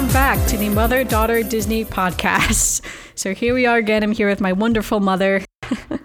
[0.00, 2.82] welcome back to the Mother Daughter Disney podcast.
[3.14, 4.02] So here we are again.
[4.02, 5.44] I'm here with my wonderful mother.
[5.78, 6.00] well,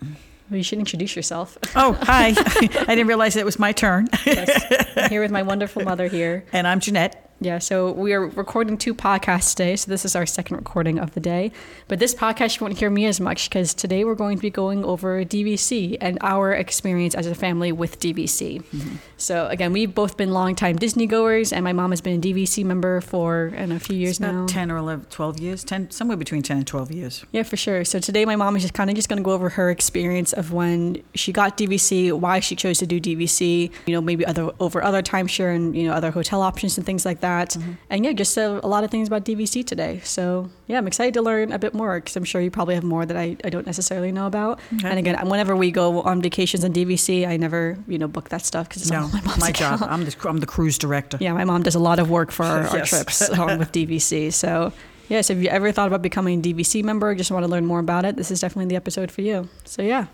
[0.50, 1.58] you should introduce yourself.
[1.76, 2.28] Oh, hi.
[2.38, 4.08] I didn't realize it was my turn.
[4.24, 4.64] Yes.
[4.96, 6.46] I'm here with my wonderful mother here.
[6.50, 7.27] And I'm Janette.
[7.40, 9.76] Yeah, so we are recording two podcasts today.
[9.76, 11.52] So this is our second recording of the day.
[11.86, 14.50] But this podcast, you won't hear me as much because today we're going to be
[14.50, 18.60] going over DVC and our experience as a family with DVC.
[18.62, 18.96] Mm-hmm.
[19.18, 22.64] So again, we've both been longtime Disney goers, and my mom has been a DVC
[22.64, 24.44] member for know, a few years now.
[24.46, 27.24] 10 or 11, 12 years, 10, somewhere between 10 and 12 years.
[27.30, 27.84] Yeah, for sure.
[27.84, 30.32] So today my mom is just kind of just going to go over her experience
[30.32, 34.50] of when she got DVC, why she chose to do DVC, you know, maybe other
[34.58, 37.50] over other timeshare and, you know, other hotel options and things like that that.
[37.50, 37.72] Mm-hmm.
[37.90, 40.00] And yeah, just a, a, lot of things about DVC today.
[40.04, 42.84] So yeah, I'm excited to learn a bit more because I'm sure you probably have
[42.84, 44.60] more that I, I don't necessarily know about.
[44.84, 48.44] And again, whenever we go on vacations on DVC, I never you know book that
[48.44, 49.80] stuff because it's no, my mom's my account.
[49.80, 49.88] job.
[49.90, 51.18] I'm the I'm the cruise director.
[51.20, 52.74] Yeah, my mom does a lot of work for our, yes.
[52.74, 54.32] our trips um, with DVC.
[54.32, 54.72] So.
[55.08, 57.78] Yes, if you ever thought about becoming a DVC member, just want to learn more
[57.78, 59.48] about it, this is definitely the episode for you.
[59.64, 60.08] So, yeah.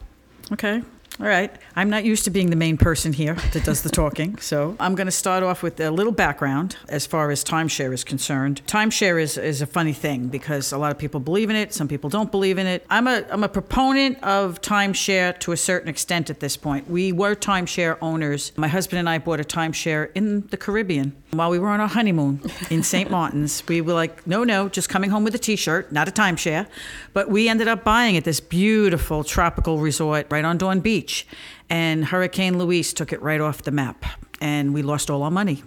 [0.52, 0.84] Okay.
[1.20, 1.54] All right.
[1.76, 4.38] I'm not used to being the main person here that does the talking.
[4.44, 8.04] So I'm going to start off with a little background as far as timeshare is
[8.04, 8.60] concerned.
[8.66, 11.88] Timeshare is, is a funny thing because a lot of people believe in it, some
[11.88, 12.84] people don't believe in it.
[12.90, 16.90] I'm a, I'm a proponent of timeshare to a certain extent at this point.
[16.90, 18.52] We were timeshare owners.
[18.56, 21.88] My husband and I bought a timeshare in the Caribbean while we were on our
[21.88, 23.10] honeymoon in St.
[23.10, 23.66] Martin's.
[23.66, 26.66] We were like, no, no, just coming home with a t shirt, not a timeshare.
[27.12, 31.26] But we ended up buying it, this beautiful tropical resort right on Dawn Beach beach,
[31.68, 34.04] and Hurricane Luis took it right off the map,
[34.40, 35.62] and we lost all our money.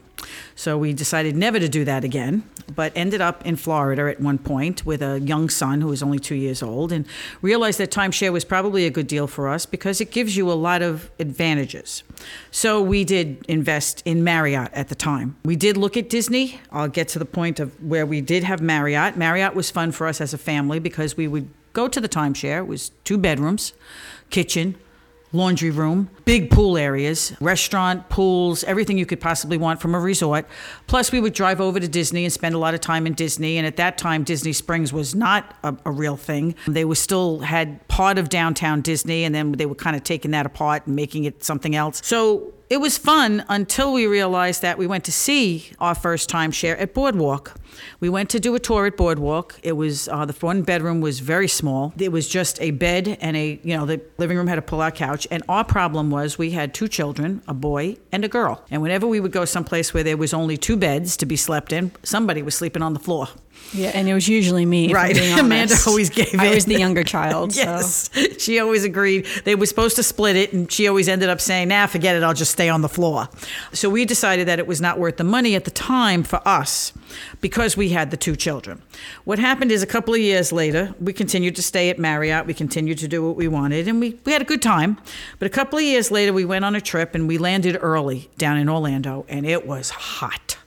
[0.55, 2.43] So we decided never to do that again,
[2.75, 6.17] but ended up in Florida at one point with a young son who was only
[6.17, 7.05] two years old and
[7.43, 10.57] realized that timeshare was probably a good deal for us because it gives you a
[10.57, 12.03] lot of advantages.
[12.49, 15.35] So we did invest in Marriott at the time.
[15.45, 16.59] We did look at Disney.
[16.71, 19.17] I'll get to the point of where we did have Marriott.
[19.17, 22.57] Marriott was fun for us as a family because we would go to the timeshare.
[22.57, 23.73] It was two bedrooms,
[24.31, 24.75] kitchen,
[25.33, 30.47] laundry room, big pool areas, restaurant, pools, everything you could possibly want from a resort.
[30.87, 33.57] Plus, we would drive over to Disney and spend a lot of time in Disney.
[33.57, 36.55] And at that time, Disney Springs was not a, a real thing.
[36.67, 40.31] They were still had part of downtown Disney, and then they were kind of taking
[40.31, 42.01] that apart and making it something else.
[42.05, 46.79] So it was fun until we realized that we went to see our first timeshare
[46.79, 47.55] at Boardwalk.
[47.99, 49.57] We went to do a tour at Boardwalk.
[49.63, 51.93] It was uh, the one bedroom was very small.
[51.97, 54.95] It was just a bed and a you know the living room had a pull-out
[54.95, 55.27] couch.
[55.31, 58.63] And our problem was we had two children, a boy and a girl.
[58.69, 61.71] And whenever we would go someplace where there was only two beds to be slept
[61.71, 63.29] in, somebody was sleeping on the floor.
[63.73, 64.93] Yeah, and it was usually me.
[64.93, 65.17] Right.
[65.39, 66.39] Amanda always gave it.
[66.39, 67.55] I was the younger child.
[67.55, 68.09] yes.
[68.13, 68.21] So.
[68.37, 69.27] She always agreed.
[69.43, 72.23] They were supposed to split it, and she always ended up saying, nah, forget it.
[72.23, 73.27] I'll just stay on the floor.
[73.73, 76.93] So we decided that it was not worth the money at the time for us
[77.41, 78.81] because we had the two children.
[79.25, 82.45] What happened is a couple of years later, we continued to stay at Marriott.
[82.45, 84.97] We continued to do what we wanted, and we, we had a good time.
[85.39, 88.29] But a couple of years later, we went on a trip and we landed early
[88.37, 90.57] down in Orlando, and it was hot.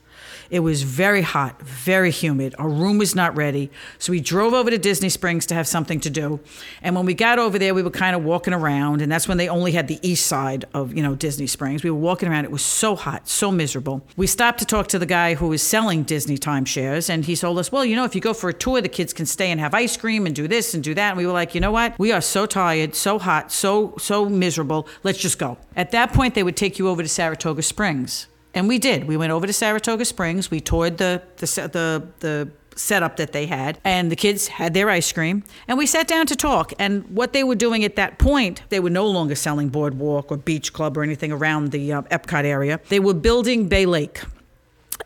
[0.51, 2.55] It was very hot, very humid.
[2.59, 3.71] Our room was not ready.
[3.99, 6.41] So we drove over to Disney Springs to have something to do.
[6.83, 9.39] And when we got over there, we were kind of walking around, and that's when
[9.39, 11.85] they only had the east side of, you know, Disney Springs.
[11.85, 12.45] We were walking around.
[12.45, 14.03] It was so hot, so miserable.
[14.17, 17.59] We stopped to talk to the guy who was selling Disney timeshares, and he told
[17.59, 19.61] us, well, you know, if you go for a tour, the kids can stay and
[19.61, 21.11] have ice cream and do this and do that.
[21.11, 21.97] And we were like, you know what?
[21.99, 24.89] We are so tired, so hot, so so miserable.
[25.05, 25.59] Let's just go.
[25.77, 28.27] At that point, they would take you over to Saratoga Springs.
[28.55, 29.05] And we did.
[29.05, 30.51] We went over to Saratoga Springs.
[30.51, 33.79] We toured the the the, the setup that they had.
[33.85, 35.45] And the kids had their ice cream.
[35.69, 36.73] And we sat down to talk.
[36.79, 40.37] And what they were doing at that point they were no longer selling boardwalk or
[40.37, 42.81] beach club or anything around the uh, epcot area.
[42.89, 44.23] They were building bay lake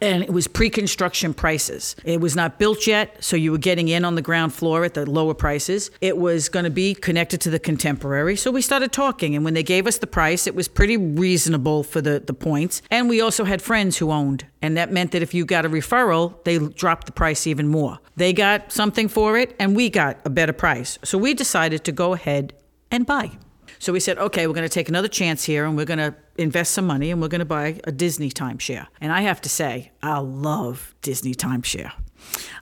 [0.00, 1.96] and it was pre-construction prices.
[2.04, 4.94] It was not built yet, so you were getting in on the ground floor at
[4.94, 5.90] the lower prices.
[6.00, 9.34] It was going to be connected to the contemporary, so we started talking.
[9.34, 12.82] And when they gave us the price, it was pretty reasonable for the the points.
[12.90, 15.68] And we also had friends who owned, and that meant that if you got a
[15.68, 17.98] referral, they dropped the price even more.
[18.16, 20.98] They got something for it, and we got a better price.
[21.04, 22.54] So we decided to go ahead
[22.90, 23.32] and buy.
[23.78, 26.14] So we said, okay, we're going to take another chance here and we're going to
[26.36, 28.86] invest some money and we're going to buy a Disney timeshare.
[29.00, 31.92] And I have to say, I love Disney timeshare.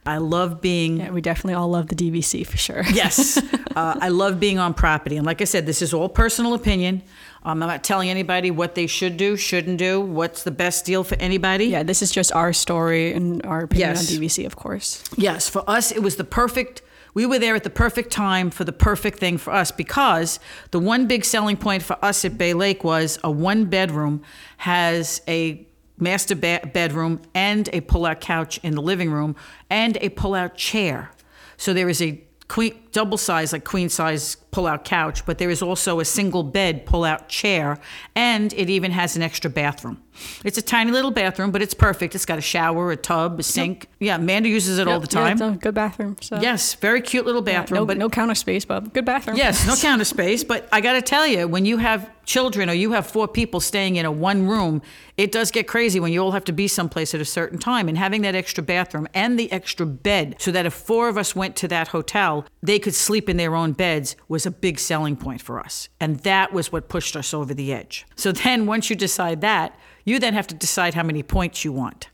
[0.05, 0.99] I love being.
[0.99, 2.83] Yeah, we definitely all love the DVC for sure.
[2.93, 3.39] yes.
[3.75, 5.17] Uh, I love being on property.
[5.17, 7.03] And like I said, this is all personal opinion.
[7.45, 11.03] Um, I'm not telling anybody what they should do, shouldn't do, what's the best deal
[11.05, 11.67] for anybody.
[11.67, 14.13] Yeah, this is just our story and our opinion yes.
[14.13, 15.03] on DVC, of course.
[15.17, 16.83] Yes, for us, it was the perfect
[17.15, 20.79] we were there at the perfect time for the perfect thing for us because the
[20.79, 24.23] one big selling point for us at Bay Lake was a one bedroom
[24.59, 25.67] has a
[25.99, 29.37] master ba- bedroom and a pull-out couch in the living room
[29.71, 31.11] and a pull-out chair.
[31.57, 35.63] So there is a queen double size like queen size pull-out couch, but there is
[35.63, 37.79] also a single bed pull-out chair
[38.15, 40.03] and it even has an extra bathroom.
[40.45, 42.15] It's a tiny little bathroom, but it's perfect.
[42.15, 43.89] It's got a shower, a tub, a sink.
[43.99, 45.33] Yeah, Amanda uses it all the Yeah, time.
[45.33, 46.17] it's a good bathroom.
[46.21, 46.39] So.
[46.39, 49.39] yes, very cute little Yeah, bathroom, no, but no counter space, but good bathroom.
[49.39, 52.75] Yes, no counter space, but I got to tell you, when you have children or
[52.75, 54.83] you have four people staying in a one room,
[55.17, 57.89] it does get crazy when you all have to be someplace at a certain time.
[57.89, 61.35] And having that extra bathroom and the extra bed, so that if four of us
[61.35, 65.17] went to that hotel, they could sleep in their own beds, was a big selling
[65.17, 65.89] point for us.
[65.99, 68.07] And that was what pushed us over the edge.
[68.17, 71.73] So then, once you decide that, you then have to decide how many points you
[71.73, 72.09] want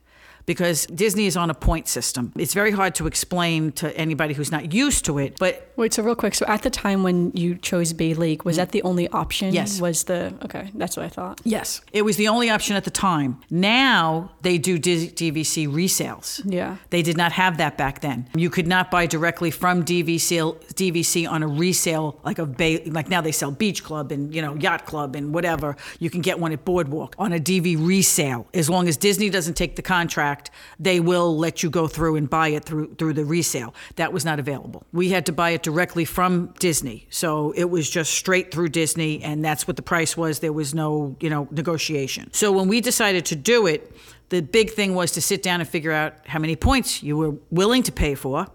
[0.48, 2.32] because Disney is on a point system.
[2.34, 6.02] It's very hard to explain to anybody who's not used to it, but Wait, so
[6.02, 6.34] real quick.
[6.34, 9.54] So at the time when you chose Bay Lake, was that the only option?
[9.54, 9.80] Yes.
[9.80, 10.72] Was the okay?
[10.74, 11.40] That's what I thought.
[11.44, 11.82] Yes.
[11.92, 13.40] It was the only option at the time.
[13.48, 16.42] Now they do DVC resales.
[16.44, 16.78] Yeah.
[16.90, 18.28] They did not have that back then.
[18.34, 20.38] You could not buy directly from DVC
[20.74, 24.42] DVC on a resale like a Bay Lake now they sell Beach Club and you
[24.42, 25.76] know Yacht Club and whatever.
[26.00, 28.48] You can get one at Boardwalk on a DV resale.
[28.52, 30.37] As long as Disney doesn't take the contract,
[30.78, 33.74] they will let you go through and buy it through through the resale.
[33.96, 34.84] That was not available.
[34.92, 37.06] We had to buy it directly from Disney.
[37.10, 40.40] So it was just straight through Disney and that's what the price was.
[40.40, 42.32] There was no, you know, negotiation.
[42.32, 43.92] So when we decided to do it,
[44.28, 47.34] the big thing was to sit down and figure out how many points you were
[47.50, 48.46] willing to pay for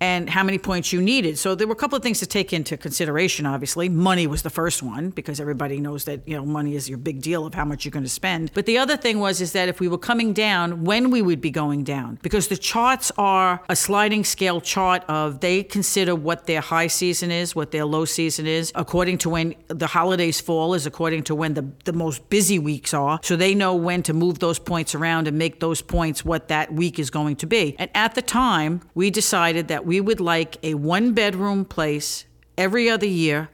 [0.00, 1.38] and how many points you needed.
[1.38, 3.88] So there were a couple of things to take into consideration, obviously.
[3.88, 7.20] Money was the first one because everybody knows that, you know, money is your big
[7.20, 8.50] deal of how much you're going to spend.
[8.54, 11.40] But the other thing was is that if we were coming down, when we would
[11.40, 16.46] be going down because the charts are a sliding scale chart of they consider what
[16.46, 20.72] their high season is, what their low season is, according to when the holidays fall
[20.74, 23.20] is according to when the, the most busy weeks are.
[23.22, 26.72] So they know when to move those points around and make those points what that
[26.72, 27.76] week is going to be.
[27.78, 32.24] And at the time, we decided that we would like a one bedroom place
[32.56, 33.48] every other year,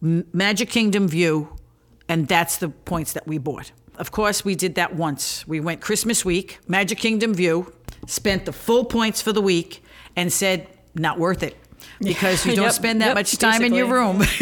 [0.00, 1.56] Magic Kingdom view,
[2.08, 3.70] and that's the points that we bought.
[3.96, 5.46] Of course, we did that once.
[5.46, 7.72] We went Christmas week, Magic Kingdom view,
[8.08, 9.84] spent the full points for the week,
[10.16, 10.66] and said,
[10.96, 11.56] not worth it.
[12.00, 14.22] Because you don't Yep, spend that yep, much time in your room.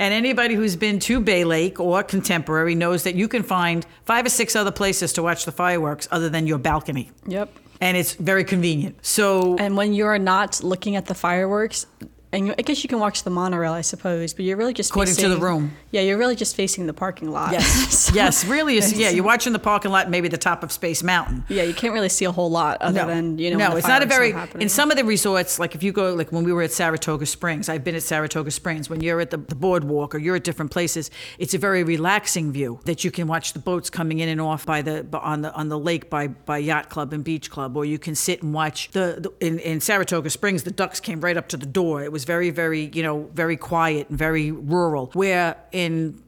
[0.00, 4.26] and anybody who's been to Bay Lake or Contemporary knows that you can find five
[4.26, 7.12] or six other places to watch the fireworks other than your balcony.
[7.28, 7.56] Yep.
[7.80, 8.98] And it's very convenient.
[9.02, 11.86] So And when you're not looking at the fireworks,
[12.32, 14.90] and you, I guess you can watch the monorail, I suppose, but you're really just
[14.90, 15.72] According to the room.
[15.90, 17.50] Yeah, you're really just facing the parking lot.
[17.52, 17.98] Yes.
[17.98, 18.92] So yes, really is.
[18.92, 21.44] Yeah, you're watching the parking lot, maybe the top of Space Mountain.
[21.48, 23.70] Yeah, you can't really see a whole lot other than you know.
[23.70, 24.32] no, it's not a very.
[24.60, 27.26] In some of the resorts, like if you go, like when we were at Saratoga
[27.26, 28.88] Springs, I've been at Saratoga Springs.
[28.88, 32.52] When you're at the, the boardwalk or you're at different places, it's a very relaxing
[32.52, 35.52] view that you can watch the boats coming in and off by the on the
[35.54, 38.54] on the lake by by yacht club and beach club, or you can sit and
[38.54, 40.62] watch the, the in, in Saratoga Springs.
[40.62, 42.04] The ducks came right up to the door.
[42.04, 45.10] It was very very you know very quiet and very rural.
[45.14, 46.22] Where in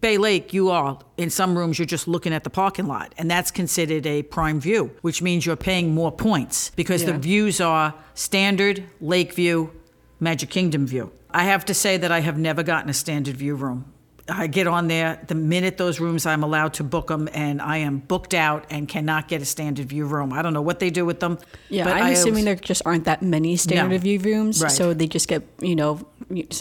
[0.00, 3.30] Bay Lake, you are in some rooms, you're just looking at the parking lot, and
[3.30, 7.94] that's considered a prime view, which means you're paying more points because the views are
[8.14, 9.72] standard, lake view,
[10.18, 11.12] Magic Kingdom view.
[11.30, 13.92] I have to say that I have never gotten a standard view room.
[14.30, 17.78] I get on there the minute those rooms I'm allowed to book them, and I
[17.78, 20.32] am booked out and cannot get a standard view room.
[20.32, 21.38] I don't know what they do with them.
[21.68, 23.98] Yeah, but I'm I assuming always- there just aren't that many standard No.
[23.98, 24.70] view rooms, Right.
[24.72, 26.06] so they just get you know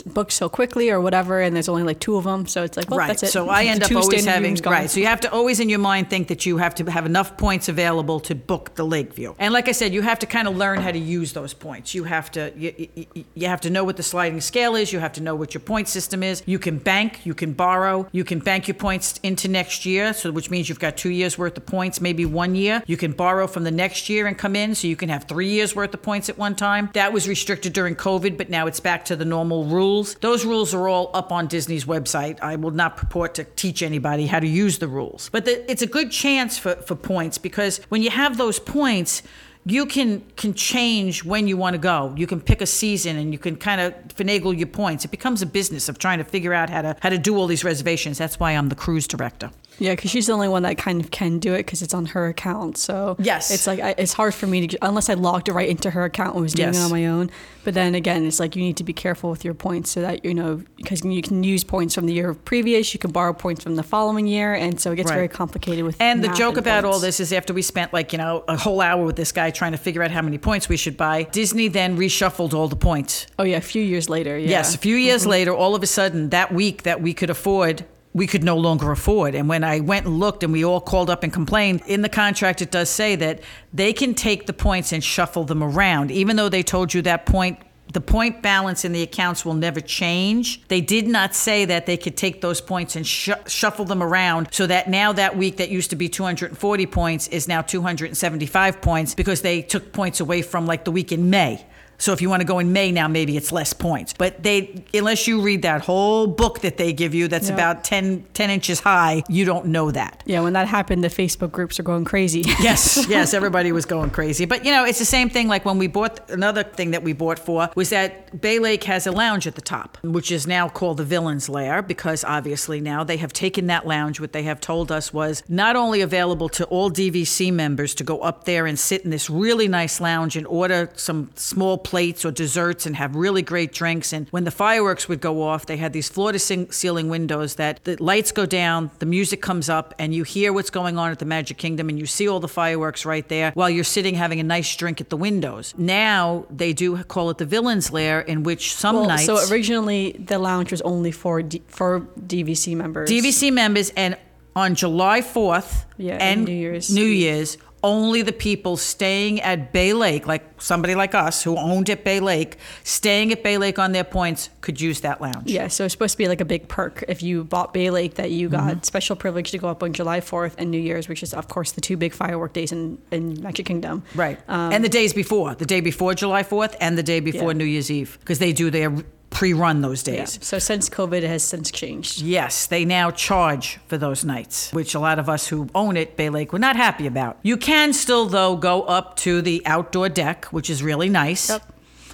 [0.08, 2.90] booked so quickly or whatever, and there's only like two of them, so it's like
[2.90, 3.08] well, right.
[3.08, 3.32] that's it.
[3.32, 4.90] So I end up always having right.
[4.90, 7.38] So you have to always in your mind think that you have to have enough
[7.38, 9.36] points available to book the Lakeview.
[9.38, 11.94] And like I said, you have to kind of learn how to use those points.
[11.94, 14.92] You have to you, you, you have to know what the sliding scale is.
[14.92, 16.42] You have to know what your point system is.
[16.46, 17.26] You can bank.
[17.26, 18.08] You can borrow.
[18.14, 21.38] You can bank your points into next year, so which means you've got two years
[21.38, 22.82] worth of points, maybe one year.
[22.88, 25.50] You can borrow from the next year and come in, so you can have three
[25.50, 26.90] years worth of points at one time.
[26.94, 30.16] That was restricted during COVID, but now it's back to the normal rules.
[30.22, 32.40] Those rules are all up on Disney's website.
[32.42, 35.82] I will not purport to teach anybody how to use the rules, but the, it's
[35.82, 39.22] a good chance for, for points because when you have those points,
[39.70, 42.14] you can can change when you want to go.
[42.18, 45.06] You can pick a season and you can kind of finagle your points.
[45.06, 47.48] It becomes a business of trying to figure out how to how to do all
[47.48, 48.18] these reservations.
[48.18, 49.52] That's why I'm the cruise director.
[49.82, 52.08] Yeah, because she's the only one that kind of can do it because it's on
[52.08, 52.78] her account.
[52.78, 53.50] So Yes.
[53.50, 56.04] it's like I, it's hard for me to unless I logged it right into her
[56.04, 56.82] account and was doing Yes.
[56.82, 57.32] it on my own.
[57.64, 60.26] But then again, it's like you need to be careful with your points so that
[60.26, 63.64] you know because you can use points from the year previous, you can borrow points
[63.64, 65.16] from the following year, and so it gets Right.
[65.16, 65.96] very complicated with.
[66.02, 68.82] And the joke about all this is after we spent like, you know, a whole
[68.82, 71.68] hour with this guy trying to figure out how many points we should buy, Disney
[71.68, 73.28] then reshuffled all the points.
[73.38, 74.38] Oh yeah, a few years later.
[74.38, 74.50] Yeah.
[74.50, 75.32] Yes, a few years mm-hmm.
[75.32, 78.92] later, all of a sudden, that week that we could afford we could no longer
[78.92, 79.36] afford.
[79.36, 82.10] And when I went and looked and we all called up and complained, in the
[82.10, 86.36] contract it does say that they can take the points and shuffle them around, even
[86.36, 87.60] though they told you that point
[87.92, 90.62] the point balance in the accounts will never change.
[90.68, 94.50] They did not say that they could take those points and sh- shuffle them around
[94.52, 99.16] so that now that week that used to be 240 points is now 275 points
[99.16, 101.66] because they took points away from like the week in May.
[102.00, 104.14] So if you want to go in May now, maybe it's less points.
[104.14, 107.54] But they, unless you read that whole book that they give you that's Yep.
[107.58, 110.24] about 10, 10 inches high, you don't know that.
[110.26, 112.44] Yeah, when that happened, the Facebook groups are going crazy.
[112.60, 114.46] Yes, yes, everybody was going crazy.
[114.46, 117.14] But you know, it's the same thing like when we bought another thing that we
[117.14, 120.68] bought for was that Bay Lake has a lounge at the top, which is now
[120.70, 124.20] called the Villains Lair because obviously now they have taken that lounge.
[124.20, 128.20] What they have told us was not only available to all DVC members to go
[128.22, 132.32] up there and sit in this really nice lounge and order some small plates or
[132.32, 134.14] desserts and have really great drinks.
[134.14, 137.84] And when the fireworks would go off, they had these floor to ceiling- windows that
[137.86, 141.20] the lights go down, the music comes up, and you hear what's going on at
[141.20, 144.40] the Magic Kingdom and you see all the fireworks right there while you're sitting having
[144.40, 145.74] a nice drink at the windows.
[145.78, 149.26] Now they do call it the Villains Lair, in which some Well, nights.
[149.26, 153.10] so originally the lounge was only for D- for DVC members.
[153.10, 154.16] DVC members and
[154.56, 156.90] on July 4th Yeah, and and New Year's.
[156.94, 161.90] New Year's, only the people staying at Bay Lake, like somebody like us who owned
[161.90, 165.50] at Bay Lake, staying at Bay Lake on their points, could use that lounge.
[165.50, 168.16] Yeah, so it's supposed to be like a big perk if you bought Bay Lake
[168.16, 168.84] that you got Mm-hmm.
[168.84, 171.72] special privilege to go up on July 4th and New Year's, which is of course
[171.72, 174.04] the two big firework days in, in Magic Kingdom.
[174.16, 174.40] Right.
[174.48, 177.66] and the days before, the day before July 4th and the day before Um, Yeah.
[177.66, 178.94] New Year's Eve, because they do their
[179.30, 180.16] pre run those Yeah.
[180.18, 180.40] days.
[180.42, 182.22] So since COVID, has since changed.
[182.22, 186.16] Yes, they now charge for those nights, which a lot of us who own it,
[186.18, 187.38] Bay Lake, were not happy about.
[187.44, 191.50] You can still, though, go up to the outdoor deck, which is really nice.
[191.50, 191.64] Yep.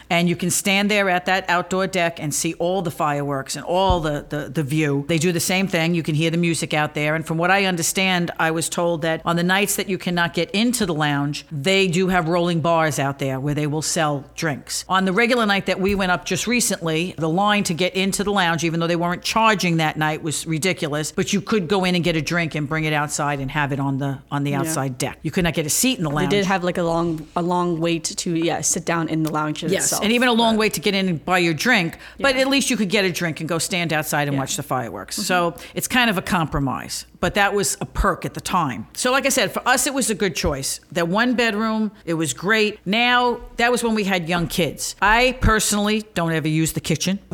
[0.09, 3.65] And you can stand there at that outdoor deck and see all the fireworks and
[3.65, 5.05] all the, the, the view.
[5.07, 5.95] They do the same thing.
[5.95, 7.15] You can hear the music out there.
[7.15, 10.33] And from what I understand, I was told that on the nights that you cannot
[10.33, 14.25] get into the lounge, they do have rolling bars out there where they will sell
[14.35, 14.85] drinks.
[14.87, 18.23] On the regular night that we went up just recently, the line to get into
[18.23, 21.11] the lounge, even though they weren't charging that night, was ridiculous.
[21.11, 23.71] But you could go in and get a drink and bring it outside and have
[23.71, 25.19] it on the on the outside deck.
[25.21, 26.29] You could not get a seat in the lounge.
[26.29, 29.31] They did have like a long a long wait to yeah sit down in the
[29.31, 29.94] lounge Yes, itself.
[30.01, 32.41] And even a long wait to get in and buy your drink, but Yeah.
[32.41, 34.39] at least you could get a drink and go stand outside and Yeah.
[34.41, 35.15] watch the fireworks.
[35.17, 38.87] So it's kind of a compromise, but that was a perk at the time.
[38.93, 40.79] So, like I said, for us, it was a good choice.
[40.91, 42.79] That one bedroom, it was great.
[42.85, 44.95] Now, that was when we had young kids.
[45.01, 47.19] I personally don't ever use the kitchen.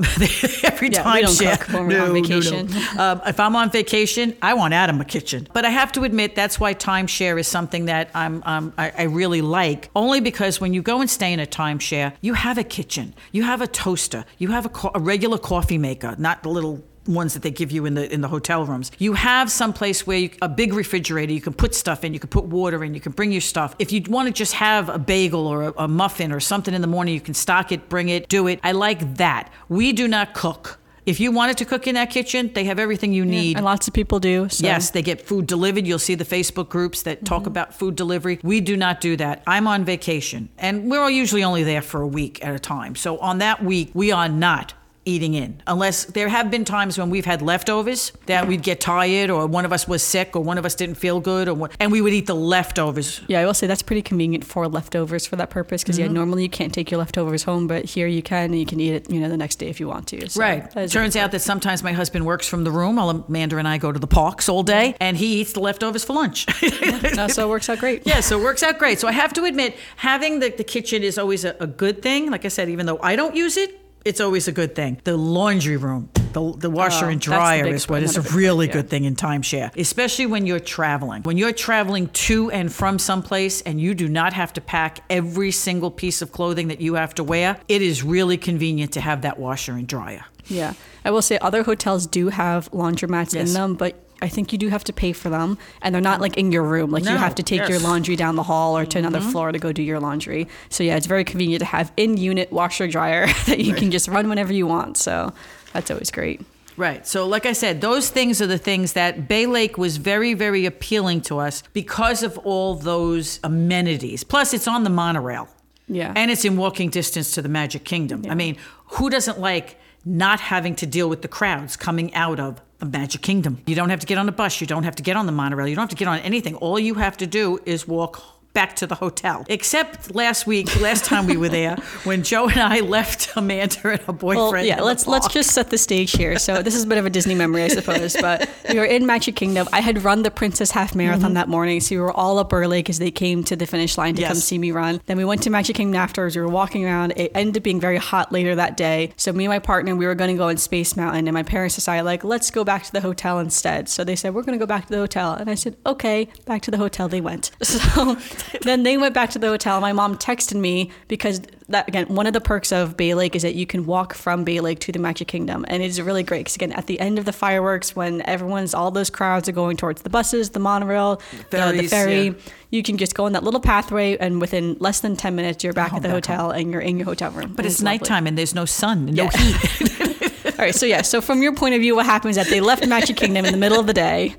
[0.63, 2.69] Every Yeah, time we don't share- cook when we're on vacation.
[2.97, 5.47] um, if I'm on vacation, I want Adam a kitchen.
[5.53, 9.03] But I have to admit, that's why timeshare is something that I'm, um, I, I
[9.03, 9.89] really like.
[9.95, 13.43] Only because when you go and stay in a timeshare, you have a kitchen, you
[13.43, 17.33] have a toaster, you have a, co- a regular coffee maker, not the little ones
[17.33, 18.91] that they give you in the in the hotel rooms.
[18.99, 22.19] You have some place where you, a big refrigerator, you can put stuff in, you
[22.19, 23.75] can put water in, you can bring your stuff.
[23.79, 26.81] If you want to just have a bagel or a, a muffin or something in
[26.81, 28.59] the morning, you can stock it, bring it, do it.
[28.63, 29.51] I like that.
[29.69, 30.77] We do not cook.
[31.05, 33.57] If you wanted to cook in that kitchen, they have everything you need.
[33.57, 34.49] and lots of people do.
[34.49, 34.65] So.
[34.65, 35.87] Yes, they get food delivered.
[35.87, 37.47] You'll see the Facebook groups that talk mm-hmm.
[37.47, 38.39] about food delivery.
[38.43, 39.41] We do not do that.
[39.47, 42.95] I'm on vacation, and we're usually only there for a week at a time.
[42.95, 47.09] So on that week, we are not eating in unless there have been times when
[47.09, 50.57] we've had leftovers that we'd get tired or one of us was sick or one
[50.59, 53.45] of us didn't feel good or what, and we would eat the leftovers Yeah, I
[53.45, 56.07] will say that's pretty convenient for leftovers for that purpose because Mm-hmm.
[56.07, 58.79] yeah, normally you can't take your leftovers home, but here you can and you can
[58.79, 60.29] eat it, you know, the next day if you want to.
[60.29, 60.69] So Right.
[60.71, 63.57] that is a Turns out that sometimes my husband works from the room while Amanda
[63.57, 66.45] and I go to the parks all day, and he eats the leftovers for lunch.
[66.47, 67.15] perk.
[67.15, 68.03] No, so it works out great.
[68.11, 68.99] Yeah, so it works out great.
[68.99, 72.29] So I have to admit, having the, the kitchen is always a, a good thing.
[72.29, 74.99] Like I said, even though I don't use it, it's always a good thing.
[75.03, 78.73] The laundry room, the, the washer Oh, and dryer is what one, a really yeah.
[78.73, 81.23] good thing in timeshare, especially when you're traveling.
[81.23, 85.51] When you're traveling to and from someplace and you do not have to pack every
[85.51, 89.21] single piece of clothing that you have to wear, it is really convenient to have
[89.21, 90.25] that washer and dryer.
[90.47, 90.73] Yeah.
[91.05, 93.49] I will say other hotels do have laundromats Yes.
[93.49, 96.21] in them, but I think you do have to pay for them and they're not
[96.21, 96.91] like in your room.
[96.91, 97.79] Like No, you have to take your yes.
[97.79, 97.87] Mm-hmm.
[97.87, 100.47] laundry down the hall or to another floor to go do your laundry.
[100.69, 104.07] So yeah, it's very convenient to have in unit washer dryer that you can just
[104.07, 104.97] run whenever you want.
[104.97, 105.33] So
[105.73, 106.41] that's always great.
[106.77, 107.05] Right.
[107.05, 110.65] So, like I said, those things are the things that Bay Lake was very, very
[110.65, 114.23] appealing to us because of all those amenities.
[114.23, 115.49] Plus, it's on the monorail.
[115.87, 116.13] Yeah.
[116.15, 118.25] And it's in walking distance to the Magic Kingdom.
[118.29, 122.61] I mean, who doesn't like not having to deal with the crowds coming out of
[122.81, 123.61] the Magic Kingdom?
[123.65, 124.59] You don't have to get on a bus.
[124.59, 125.67] You don't have to get on the monorail.
[125.67, 126.55] You don't have to get on anything.
[126.55, 129.45] All you have to do is walk back to the hotel.
[129.47, 133.73] Except last week, last time we were there, when Joe and I left Amanda and
[133.73, 134.51] her boyfriend.
[134.51, 136.37] Well, yeah, let's let's just set the stage here.
[136.39, 138.15] So this is a bit of a Disney memory, I suppose.
[138.19, 139.67] But we were in Magic Kingdom.
[139.71, 141.33] I had run the Princess Half Marathon mm-hmm.
[141.35, 144.15] that morning, so we were all up early because they came to the finish line
[144.15, 145.01] to come see me run.
[145.05, 146.35] Then we went to Magic Kingdom afterwards.
[146.35, 147.13] We were walking around.
[147.15, 149.13] It ended up being very hot later that day.
[149.17, 151.43] So me and my partner, we were going to go in Space Mountain, and my
[151.43, 153.89] parents decided like, let's go back to the hotel instead.
[153.89, 156.29] So they said we're going to go back to the hotel, and I said okay.
[156.45, 157.51] Back to the hotel they went.
[157.71, 158.15] So
[158.61, 159.79] then they went back to the hotel.
[159.81, 163.41] My mom texted me because that again, one of the perks of Bay Lake is
[163.41, 166.41] that you can walk from Bay Lake to the Magic Kingdom, and it's really great
[166.41, 169.77] because again, at the end of the fireworks, when everyone's all those crowds are going
[169.77, 172.33] towards the buses, the monorail, the, the Ferries, ferry, yeah.
[172.69, 175.73] you can just go in that little pathway, and within less than ten minutes, you're
[175.73, 177.53] back oh, at the hotel and you're in your hotel room.
[177.55, 179.29] But it's nighttime and there's no sun, no Yeah.
[179.37, 180.21] heat.
[180.45, 182.61] All right, so yeah, so from your point of view, what happens is that they
[182.61, 184.35] left Magic Kingdom in the middle of the day,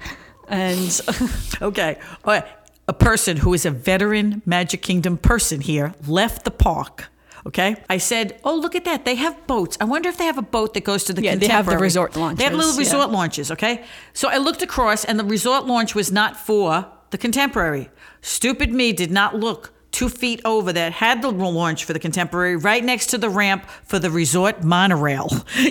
[0.49, 1.01] and
[1.63, 1.99] Okay.
[2.25, 2.45] All right.
[2.93, 7.09] A person who is a veteran Magic Kingdom person here left the park.
[7.47, 7.75] Okay.
[7.89, 9.07] I said, "Oh, look at that!
[9.07, 9.79] They have boats.
[9.81, 11.79] I wonder if they have a boat that goes to the Yeah, they have the
[11.79, 12.37] resort launches.
[12.41, 12.79] They have little yeah.
[12.81, 13.51] resort launches.
[13.51, 13.83] Okay.
[14.13, 17.89] So I looked across, and the resort launch was not for the Contemporary.
[18.21, 22.57] Stupid me did not look two feet over that had the launch for the Contemporary
[22.57, 25.29] right next to the ramp for the resort monorail.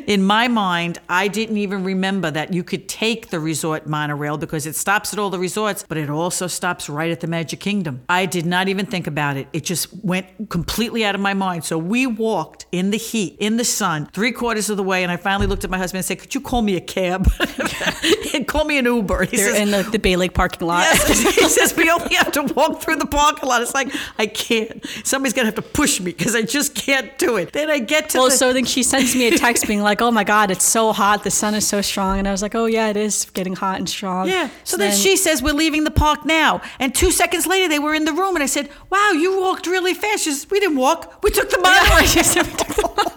[0.08, 4.66] In my mind, I didn't even remember that you could take the resort monorail because
[4.66, 8.02] it stops at all the resorts, but it also stops right at the Magic Kingdom.
[8.08, 9.48] I did not even think about it.
[9.54, 11.66] It just went completely out of my mind.
[11.66, 15.12] So we walked in the heat, in the sun, three quarters of the way, and
[15.12, 17.28] I finally looked at my husband and said, Could you call me a cab?
[18.48, 19.26] call me an Uber.
[19.26, 20.84] He they're says, in the, the Bay Lake parking lot.
[20.84, 23.62] Yes, he says we only have to walk through the parking lot.
[23.62, 24.86] It's like I can't.
[25.04, 27.54] Somebody's gonna have to push me because I just can't do it.
[27.54, 28.36] Then I get to Well, the.
[28.36, 31.24] so then she sends me a text being like, "Oh my God, it's so hot.
[31.24, 33.78] The sun is so strong." And I was like, "Oh yeah, it is getting hot
[33.80, 34.50] and strong." yeah.
[34.64, 37.94] So then, she says we're leaving the park now, and two seconds later they were
[37.96, 40.78] in the room, and I said, "Wow, you walked really fast." She says, "We didn't
[40.78, 41.24] walk.
[41.24, 43.11] We took the monorail."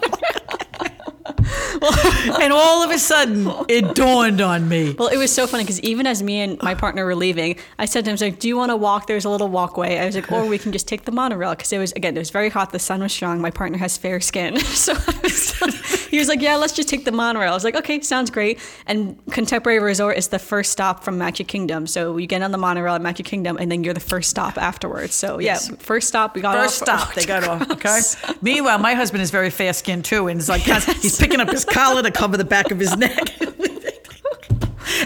[2.40, 4.94] and all of a sudden, it dawned on me.
[4.98, 7.84] Well, it was so funny because even as me and my partner were leaving, I
[7.84, 9.06] said to him, I like, "Do you want to walk?
[9.06, 11.72] There's a little walkway." I was like, "Or we can just take the monorail because
[11.72, 12.72] it was again, it was very hot.
[12.72, 13.40] The sun was strong.
[13.40, 17.04] My partner has fair skin, so I was, he was like, "Yeah, let's just take
[17.04, 21.04] the monorail." I was like, "Okay, sounds great." And Contemporary Resort is the first stop
[21.04, 23.94] from Magic Kingdom, so you get on the monorail at Magic Kingdom, and then you're
[23.94, 25.14] the first stop afterwards.
[25.14, 25.68] So Yes.
[25.70, 27.70] yeah, first stop we got First off- stop, they got off.
[27.70, 28.00] Okay.
[28.42, 30.62] Meanwhile, my husband is very fair skinned too, and he's like
[31.02, 33.18] he's picking up his collar to cover the back of his neck.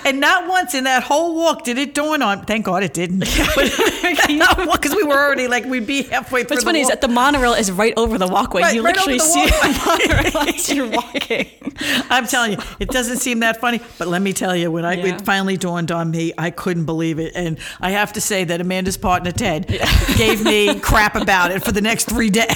[0.04, 2.44] And not once in that whole walk did it dawn on.
[2.44, 3.20] Thank God it didn't.
[4.30, 6.56] Not once, because we were already like we'd be halfway through.
[6.56, 8.62] What's funny is that the monorail is right over the walkway.
[8.62, 11.46] Right, you right literally the see the monorail as you're walking.
[12.11, 13.80] I'm telling you, it doesn't seem that funny.
[13.98, 15.14] But let me tell you, when I Yeah.
[15.16, 18.61] it finally dawned on me, I couldn't believe it, and I have to say that
[18.61, 19.66] Amanda's partner Ted
[20.16, 22.48] gave me crap about it for the next three days.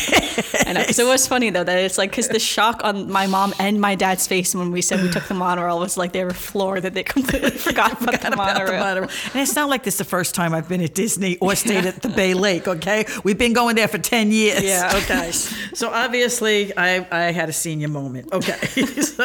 [0.67, 0.83] I know.
[0.85, 3.81] So it was funny though that it's like because the shock on my mom and
[3.81, 6.83] my dad's face when we said we took the monorail was like they were floored
[6.83, 9.09] that they completely forgot about the about the monorail.
[9.33, 11.87] And it's not like this is the first time I've been at Disney or stayed
[11.87, 13.07] at the Bay Lake, okay?
[13.25, 14.63] We've been going there for 10 years.
[14.63, 14.91] Yeah.
[15.03, 15.33] Okay.
[15.33, 18.33] so obviously, I, I had a senior moment.
[18.33, 18.57] Okay.
[19.03, 19.25] so,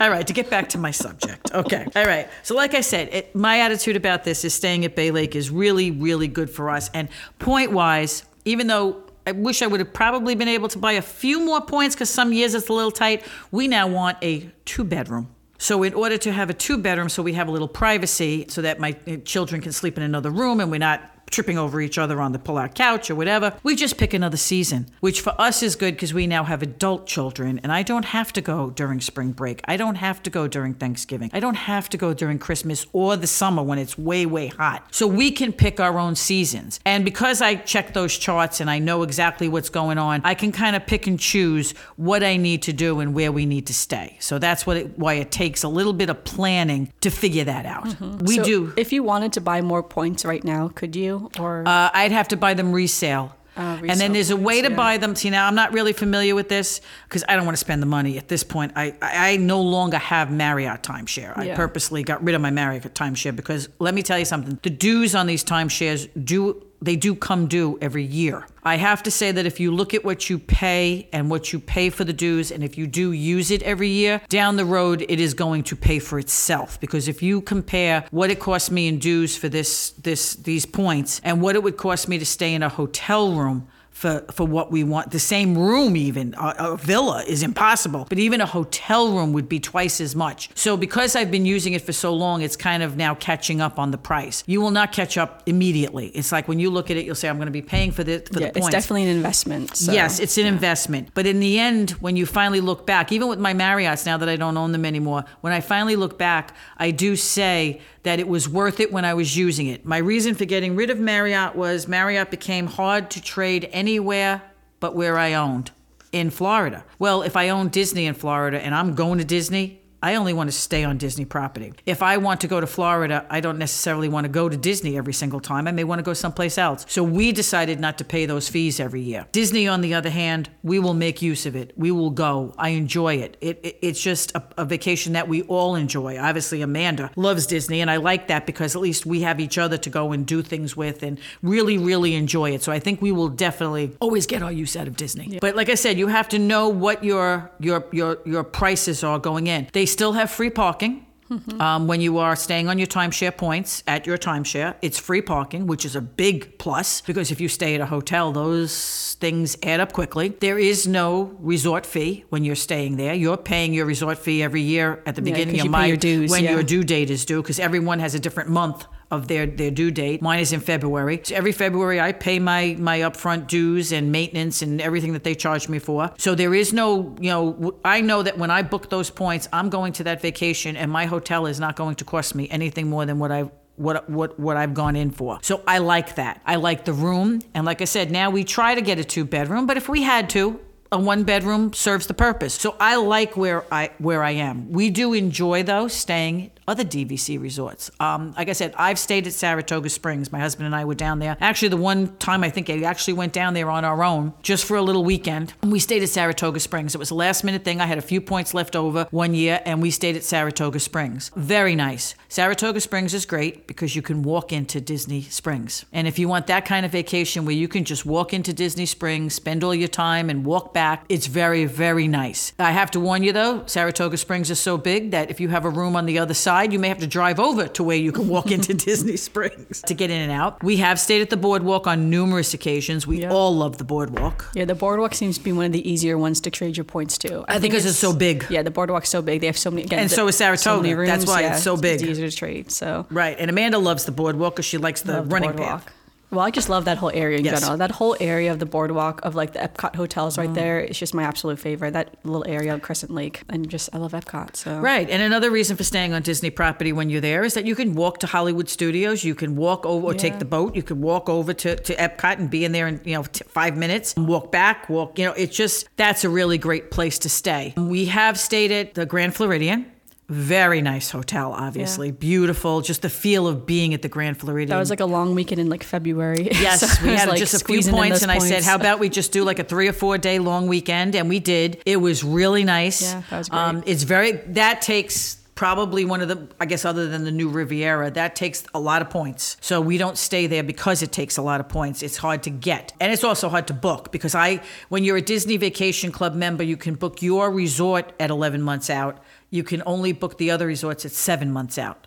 [0.00, 1.52] all right, to get back to my subject.
[1.54, 1.86] Okay.
[1.94, 2.28] All right.
[2.42, 5.50] So, like I said, it, my attitude about this is staying at Bay Lake is
[5.50, 6.90] really, really good for us.
[6.92, 10.92] And point wise, even though I wish I would have probably been able to buy
[10.92, 14.50] a few more points because some years it's a little tight, we now want a
[14.64, 15.33] two bedroom.
[15.58, 18.62] So, in order to have a two bedroom, so we have a little privacy so
[18.62, 21.98] that my uh, children can sleep in another room and we're not tripping over each
[21.98, 23.54] other on the pull-out couch or whatever.
[23.62, 27.06] We just pick another season, which for us is good because we now have adult
[27.06, 29.60] children and I don't have to go during spring break.
[29.64, 31.30] I don't have to go during Thanksgiving.
[31.32, 34.86] I don't have to go during Christmas or the summer when it's way, way hot.
[34.94, 36.78] So we can pick our own seasons.
[36.84, 40.52] And because I check those charts and I know exactly what's going on, I can
[40.52, 43.74] kind of pick and choose what I need to do and where we need to
[43.74, 44.16] stay.
[44.20, 47.66] So that's what it, why it takes a little bit of planning to figure that
[47.66, 47.86] out.
[47.86, 48.24] Mm-hmm.
[48.24, 48.72] We So do.
[48.76, 51.23] If you wanted to buy more points right now, could you?
[51.38, 53.34] Or Uh, I'd have to buy them resale.
[53.56, 54.76] Uh, and then there's a way to yeah.
[54.76, 55.14] buy them.
[55.14, 57.86] See, now I'm not really familiar with this because I don't want to spend the
[57.86, 58.72] money at this point.
[58.74, 61.38] I, I, I no longer have Marriott timeshare.
[61.38, 64.58] I purposely got rid of my Marriott timeshare because let me tell you something.
[64.62, 68.46] The dues on these timeshares do they do come due every year.
[68.62, 71.60] I have to say that if you look at what you pay and what you
[71.60, 75.04] pay for the dues, and if you do use it every year, down the road
[75.08, 76.80] it is going to pay for itself.
[76.80, 81.20] Because if you compare what it cost me in dues for this this these points
[81.24, 84.72] and what it would cost me to stay in a hotel room for, for what
[84.72, 85.12] we want.
[85.12, 88.06] The same room, even a, a, villa, is impossible.
[88.08, 90.50] But even a hotel room would be twice as much.
[90.56, 93.78] So because I've been using it for so long, it's kind of now catching up
[93.78, 94.42] on the price.
[94.46, 96.08] You will not catch up immediately.
[96.08, 98.02] It's like when you look at it, you'll say, "I'm going to be paying for
[98.02, 99.76] the for yeah, the points." It's definitely an investment.
[99.76, 100.52] So, yes, it's an yeah.
[100.52, 101.10] investment.
[101.14, 104.28] But in the end, when you finally look back, even with my Marriotts now that
[104.28, 108.28] I don't own them anymore, when I finally look back, I do say that it
[108.28, 109.84] was worth it when I was using it.
[109.84, 114.42] My reason for getting rid of Marriott was Marriott became hard to trade anywhere
[114.78, 115.70] but where I owned
[116.12, 116.84] in Florida.
[116.98, 120.50] Well, if I own Disney in Florida and I'm going to Disney, I only want
[120.50, 121.72] to stay on Disney property.
[121.86, 124.98] If I want to go to Florida, I don't necessarily want to go to Disney
[124.98, 125.66] every single time.
[125.66, 126.84] I may want to go someplace else.
[126.90, 129.26] So we decided not to pay those fees every year.
[129.32, 131.72] Disney, on the other hand, we will make use of it.
[131.78, 132.54] We will go.
[132.58, 133.38] I enjoy it.
[133.40, 136.18] it, it it's just a, a vacation that we all enjoy.
[136.18, 139.78] Obviously, Amanda loves Disney, and I like that because at least we have each other
[139.78, 142.62] to go and do things with and really, really enjoy it.
[142.62, 145.28] So I think we will definitely always get our use out of Disney.
[145.30, 145.38] Yeah.
[145.40, 149.18] But like I said, you have to know what your your your your prices are
[149.18, 149.68] going in.
[149.72, 151.06] They still have free parking.
[151.30, 151.60] Mm-hmm.
[151.60, 155.66] Um, when you are staying on your timeshare points at your timeshare, it's free parking,
[155.66, 159.80] which is a big plus because if you stay at a hotel, those things add
[159.80, 160.28] up quickly.
[160.40, 163.14] There is no resort fee when you're staying there.
[163.14, 166.30] You're paying your resort fee every year at the Yeah, of you my your dues,
[166.30, 166.52] when yeah.
[166.52, 169.90] your due date is due because everyone has a different month of their, their due
[169.90, 170.22] date.
[170.22, 171.20] Mine is in February.
[171.24, 175.34] So every February I pay my my upfront dues and maintenance and everything that they
[175.34, 176.12] charge me for.
[176.18, 179.68] So there is no, you know, I know that when I book those points, I'm
[179.70, 183.06] going to that vacation and my hotel is not going to cost me anything more
[183.06, 185.38] than what I what what what I've gone in for.
[185.42, 186.40] So I like that.
[186.46, 189.24] I like the room and like I said, now we try to get a two
[189.24, 190.60] bedroom, but if we had to,
[190.92, 192.54] a one bedroom serves the purpose.
[192.54, 194.70] So I like where I where I am.
[194.70, 197.90] We do enjoy though staying other DVC resorts.
[198.00, 200.32] Um, like I said, I've stayed at Saratoga Springs.
[200.32, 201.36] My husband and I were down there.
[201.40, 204.64] Actually, the one time I think I actually went down there on our own just
[204.64, 205.54] for a little weekend.
[205.62, 206.94] We stayed at Saratoga Springs.
[206.94, 207.80] It was a last minute thing.
[207.80, 211.30] I had a few points left over one year, and we stayed at Saratoga Springs.
[211.36, 212.14] Very nice.
[212.38, 215.84] Saratoga Springs is great because you can walk into Disney Springs.
[215.92, 218.86] And if you want that kind of vacation where you can just walk into Disney
[218.86, 222.52] Springs, spend all your time, and walk back, it's very, very nice.
[222.58, 225.64] I have to warn you though, Saratoga Springs is so big that if you have
[225.64, 228.10] a room on the other side, you may have to drive over to where you
[228.10, 230.60] can walk into Disney Springs to get in and out.
[230.64, 233.06] We have stayed at the boardwalk on numerous occasions.
[233.06, 233.32] We Yeah.
[233.32, 234.50] all love the boardwalk.
[234.56, 237.16] Yeah, the boardwalk seems to be one of the easier ones to trade your points
[237.18, 237.44] to.
[237.46, 238.44] I think because it's so big.
[238.50, 239.40] Yeah, the boardwalk's so big.
[239.40, 239.84] They have so many.
[239.84, 240.58] Again, And the- so is so many
[240.90, 241.06] Saratoga.
[241.06, 242.02] That's why yeah, it's so big.
[242.02, 242.70] It's to trade.
[242.70, 243.36] So Right.
[243.38, 245.84] And Amanda loves the boardwalk because she likes the love the running boardwalk.
[245.86, 245.94] path.
[246.30, 247.60] Well, I just love that whole area in Yes.
[247.60, 247.78] general.
[247.78, 250.38] That whole area of the boardwalk of like the Epcot hotels Mm.
[250.38, 250.80] right there.
[250.80, 251.92] It's just my absolute favorite.
[251.92, 254.56] That little area of Crescent Lake, and just I love Epcot.
[254.56, 255.08] So Right.
[255.08, 257.94] And another reason for staying on Disney property when you're there is that you can
[257.94, 259.22] walk to Hollywood Studios.
[259.22, 260.74] You can walk over or take the boat.
[260.74, 263.44] You can walk over to, to Epcot and be in there in, you know, t-
[263.46, 264.14] five minutes.
[264.16, 267.74] And walk back, walk, you know, it's just, that's a really great place to stay.
[267.76, 269.86] We have stayed at the Grand Floridian.
[270.28, 272.10] Very nice hotel, obviously.
[272.10, 272.80] Beautiful.
[272.80, 274.70] Just the feel of being at the Grand Floridian.
[274.70, 276.48] that was like a long weekend in like February.
[276.64, 279.10] Yes, So we had like, just a few points, and I said, "How about we
[279.10, 281.82] just do like a three or four day long weekend?" And we did.
[281.84, 283.02] It was really nice.
[283.02, 283.58] Yeah, that was great.
[283.58, 287.48] Um, it's very that takes probably one of the I guess other than the new
[287.48, 289.56] Riviera that takes a lot of points.
[289.60, 292.02] So we don't stay there because it takes a lot of points.
[292.02, 295.22] It's hard to get, and it's also hard to book because I when you're a
[295.22, 299.22] Disney Vacation Club member, you can book your resort at 11 months out.
[299.50, 302.06] You can only book the other resorts at seven months out.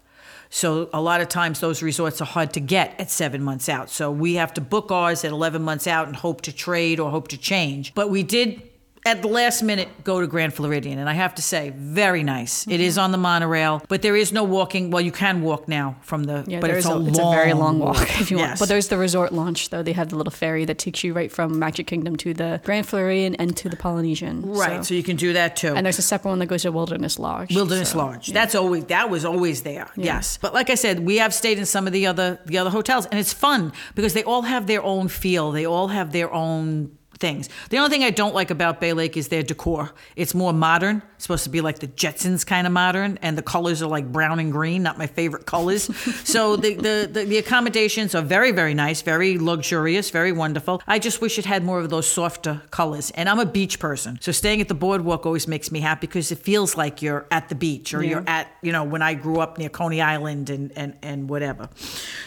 [0.49, 3.89] So a lot of times those resorts are hard to get at seven months out.
[3.89, 7.11] So we have to book ours at 11 months out and hope to trade or
[7.11, 7.93] hope to change.
[7.93, 8.61] But we did
[9.07, 12.67] at the last minute go to Grand Floridian, and I have to say, very nice.
[12.67, 14.91] It is on the monorail, but there is no walking.
[14.91, 17.53] Well, you can walk now from the, Yeah, but it's a, a, it's a very
[17.53, 18.59] long walk if you want.
[18.59, 19.81] But there's the resort launch though.
[19.81, 22.85] They have the little ferry that takes you right from Magic Kingdom to the Grand
[22.87, 24.41] Floridian and to the Polynesian.
[24.43, 24.93] right, so So.
[24.93, 25.73] you can do that too.
[25.73, 27.55] And there's a separate one that goes to Wilderness Lodge.
[27.55, 28.27] Wilderness so, Lodge.
[28.27, 29.87] That's always that was always there.
[29.95, 30.37] Yes.
[30.41, 33.05] But like I said, we have stayed in some of the other the other hotels
[33.05, 35.51] and it's fun because they all have their own feel.
[35.51, 37.49] They all have their own things.
[37.69, 39.91] The only thing I don't like about Bay Lake is their decor.
[40.15, 41.01] It's more modern.
[41.15, 44.11] It's supposed to be like the Jetsons kind of modern and the colors are like
[44.11, 45.83] brown and green, not my favorite colors.
[46.27, 50.81] so the, the the the accommodations are very very nice, very luxurious, very wonderful.
[50.87, 53.11] I just wish it had more of those softer colors.
[53.11, 54.19] And I'm a beach person.
[54.21, 57.49] So staying at the boardwalk always makes me happy because it feels like you're at
[57.49, 58.09] the beach or Yeah.
[58.09, 61.69] you're at, you know, when I grew up near Coney Island and, and, and whatever.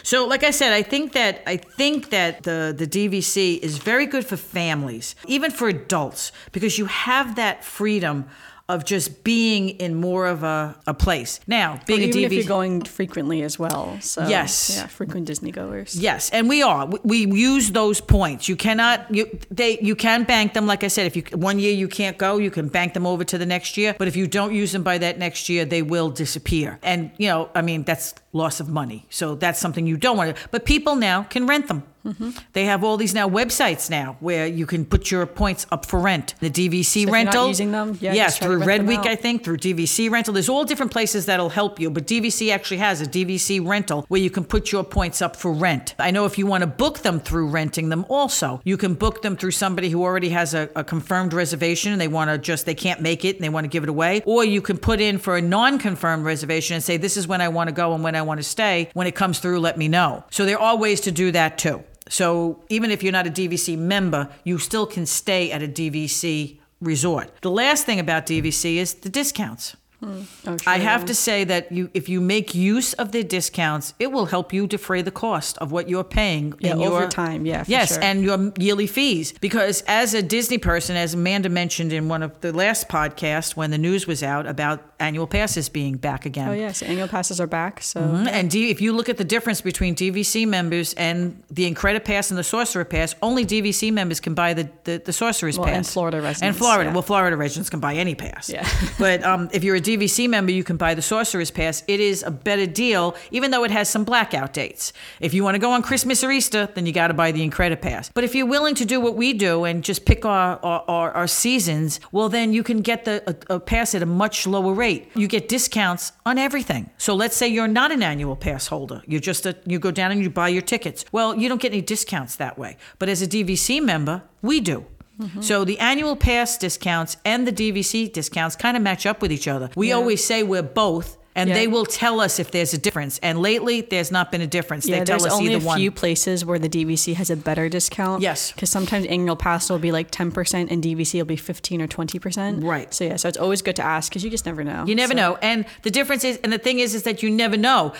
[0.02, 4.06] So like I said, I think that I think that the, the DVC is very
[4.06, 4.79] good for families,
[5.26, 8.26] even for adults, because you have that freedom
[8.68, 11.40] of just being in more of a, a place.
[11.48, 13.98] Now, being Even a if DV you're going frequently as well.
[14.00, 14.76] So Yes.
[14.76, 15.96] yeah, frequent Disney goers.
[15.96, 16.86] Yes, and we are.
[16.86, 18.48] We, we use those points.
[18.48, 19.12] You cannot.
[19.12, 19.80] You they.
[19.80, 20.66] You can bank them.
[20.68, 23.24] Like I said, if you one year you can't go, you can bank them over
[23.24, 23.96] to the next year.
[23.98, 26.78] But if you don't use them by that next year, they will disappear.
[26.84, 29.06] And you know, I mean, that's loss of money.
[29.10, 30.48] So that's something you don't want to.
[30.50, 31.84] But people now can rent them.
[32.04, 32.30] Mm-hmm.
[32.54, 36.00] They have all these now websites now where you can put your points up for
[36.00, 36.34] rent.
[36.40, 37.48] The DVC not rental.
[37.48, 39.06] using them, yeah, yes, just try to through RedWeek, out.
[39.06, 40.32] I think, through DVC rental.
[40.32, 44.20] There's all different places that'll help you, but DVC actually has a DVC rental where
[44.20, 45.94] you can put your points up for rent.
[45.98, 49.22] I know if you want to book them through renting them also, you can book
[49.22, 52.64] them through somebody who already has a, a confirmed reservation and they want to just,
[52.64, 54.22] they can't make it and they want to give it away.
[54.24, 57.40] Or you can put in for a non confirmed reservation and say, this is when
[57.42, 58.90] I want to go and when I want to stay.
[58.94, 60.24] When it comes through, let me know.
[60.30, 61.84] So there are ways to do that too.
[62.08, 66.58] So even if you're not a DVC member, you still can stay at a DVC
[66.80, 67.30] resort.
[67.42, 69.76] The last thing about DVC is the discounts.
[70.02, 74.10] Oh, I have to say that you, if you make use of the discounts, it
[74.12, 76.54] will help you defray the cost of what you're paying.
[76.60, 78.02] Yeah, in your, over time, yeah, for yes, sure.
[78.02, 79.32] and your yearly fees.
[79.40, 83.70] Because as a Disney person, as Amanda mentioned in one of the last podcasts when
[83.70, 86.48] the news was out about annual passes being back again.
[86.48, 87.82] Oh yes, annual passes are back.
[87.82, 88.26] So Mhm.
[88.28, 92.38] And D, if you look at the difference between DVC members and the Incredi-Pass and
[92.38, 95.76] the Sorcerer Pass, only DVC members can buy the, the, the Sorcerer's Well, Pass.
[95.76, 96.42] and Florida residents.
[96.42, 96.90] And Florida.
[96.90, 96.94] yeah.
[96.94, 98.48] Well, Florida residents can buy any pass.
[98.50, 98.66] Yeah.
[98.98, 101.82] but um, if you're a DVC member, you can buy the Sorcerer's Pass.
[101.88, 104.92] It is a better deal, even though it has some blackout dates.
[105.18, 107.42] If you want to go on Christmas or Easter, then you got to buy the
[107.42, 108.10] Incredi-Pass.
[108.14, 111.10] But if you're willing to do what we do and just pick our, our, our,
[111.12, 114.72] our seasons, well, then you can get the a, a pass at a much lower
[114.72, 115.10] rate.
[115.14, 116.90] You get discounts on everything.
[116.98, 119.02] So let's say you're not an annual pass holder.
[119.06, 121.04] You're just a, you go down and you buy your tickets.
[121.10, 122.76] Well, you don't get any discounts that way.
[122.98, 124.86] But as a DVC member, we do.
[125.20, 125.42] Mm-hmm.
[125.42, 129.46] So the annual pass discounts and the DVC discounts kind of match up with each
[129.46, 129.68] other.
[129.76, 129.94] We Yeah.
[129.94, 131.18] always say we're both.
[131.36, 131.54] And Yeah.
[131.54, 133.20] they will tell us if there's a difference.
[133.22, 134.84] And lately, there's not been a difference.
[134.88, 135.78] yeah, they tell there's us only either a one.
[135.78, 138.20] few places where the DVC has a better discount.
[138.20, 138.50] Yes.
[138.50, 141.86] because sometimes annual pass will be like ten percent and DVC will be fifteen or
[141.86, 142.64] twenty percent.
[142.64, 142.92] Right.
[142.92, 144.84] So yeah, so it's always good to ask because you just never know.
[144.86, 145.38] You never So- know.
[145.40, 147.92] And the difference is, and the thing is, is that you never know.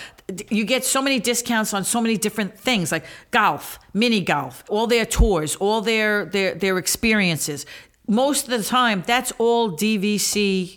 [0.50, 4.88] You get so many discounts on so many different things, like golf, mini golf, all
[4.88, 7.64] their tours, all their their their experiences.
[8.08, 10.76] Most of the time, that's all DVC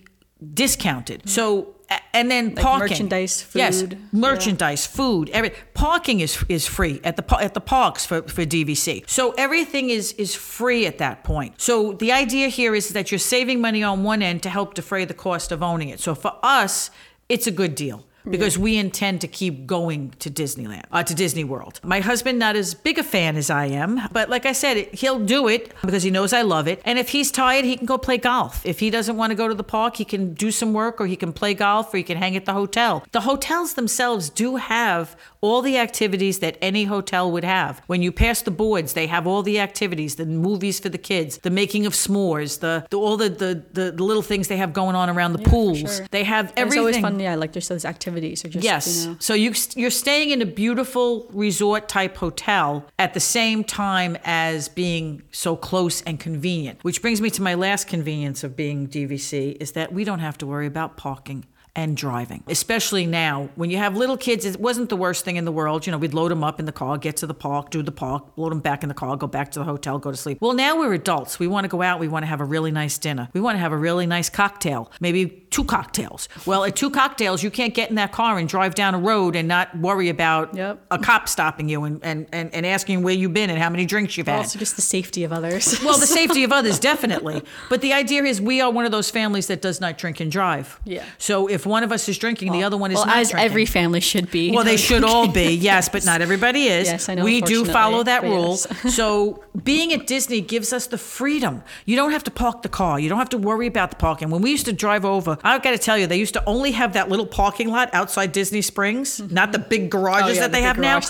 [0.54, 1.28] discounted.
[1.28, 1.73] So,
[2.14, 7.42] and then parking, merchandise, yes, food, merchandise, food, every parking is is free at the
[7.42, 9.10] at the parks for, for DVC.
[9.10, 11.60] So everything is is free at that point.
[11.62, 15.06] So the idea here is that you're saving money on one end to help defray
[15.06, 16.00] the cost of owning it.
[16.00, 16.92] So for us,
[17.30, 18.06] it's a good deal.
[18.30, 21.80] Because we intend to keep going to Disneyland, uh, to Disney World.
[21.84, 25.20] My husband, not as big a fan as I am, but like I said, he'll
[25.20, 26.82] do it because he knows I love it.
[26.86, 28.66] And if he's tired, he can go play golf.
[28.66, 31.08] If he doesn't want to go to the park, he can do some work or
[31.08, 33.04] he can play golf or he can hang at the hotel.
[33.12, 37.82] The hotels themselves do have all the activities that any hotel would have.
[37.88, 41.38] When you pass the boards, they have all the activities, the movies for the kids,
[41.40, 44.72] the making of s'mores, the, the all the, the, the, the little things they have
[44.72, 45.80] going on around the pools.
[45.80, 46.08] sure.
[46.12, 46.68] They have everything.
[46.88, 49.04] It's always fun, yeah, like just those activities or just Yes.
[49.04, 49.18] you know.
[49.20, 54.70] So you you're staying in a beautiful resort type hotel at the same time as
[54.70, 56.82] being so close and convenient.
[56.84, 60.38] Which brings me to my last convenience of being DVC is that we don't have
[60.38, 62.44] to worry about parking and driving.
[62.48, 65.86] Especially now when you have little kids, it wasn't the worst thing in the world.
[65.86, 67.92] You know, we'd load them up in the car, get to the park, do the
[67.92, 70.38] park, load them back in the car, go back to the hotel, go to sleep.
[70.40, 71.40] Well, now we're adults.
[71.40, 73.30] We want to go out, we want to have a really nice dinner.
[73.34, 76.28] We want to have a really nice cocktail, maybe two cocktails.
[76.46, 79.36] Well, at two cocktails, you can't get in that car and drive down a road
[79.36, 80.80] and not worry about Yep.
[80.92, 83.86] a cop stopping you and, and, and, and asking where you've been and how many
[83.86, 84.38] drinks you've had.
[84.40, 85.80] Also, just the safety of others.
[85.84, 87.44] Well, the safety of others, definitely.
[87.70, 90.32] But the idea is we are one of those families that does not drink and
[90.32, 90.80] drive.
[90.86, 91.06] Yeah.
[91.18, 93.46] So if one of us is drinking, the other one is well, not as drinking.
[93.52, 94.52] every family should be.
[94.52, 96.88] Well, they should all be, yes, but not everybody is.
[96.88, 98.52] Yes, I know, We do follow that rule.
[98.52, 98.96] yes.
[98.96, 101.64] so being at Disney gives us the freedom.
[101.86, 103.00] You don't have to park the car.
[103.00, 104.30] You don't have to worry about the parking.
[104.30, 106.72] When we used to drive over, I've got to tell you, they used to only
[106.72, 109.34] have that little parking lot outside Disney Springs, mm-hmm.
[109.34, 111.02] not the big garages Oh, yeah, that the they have now.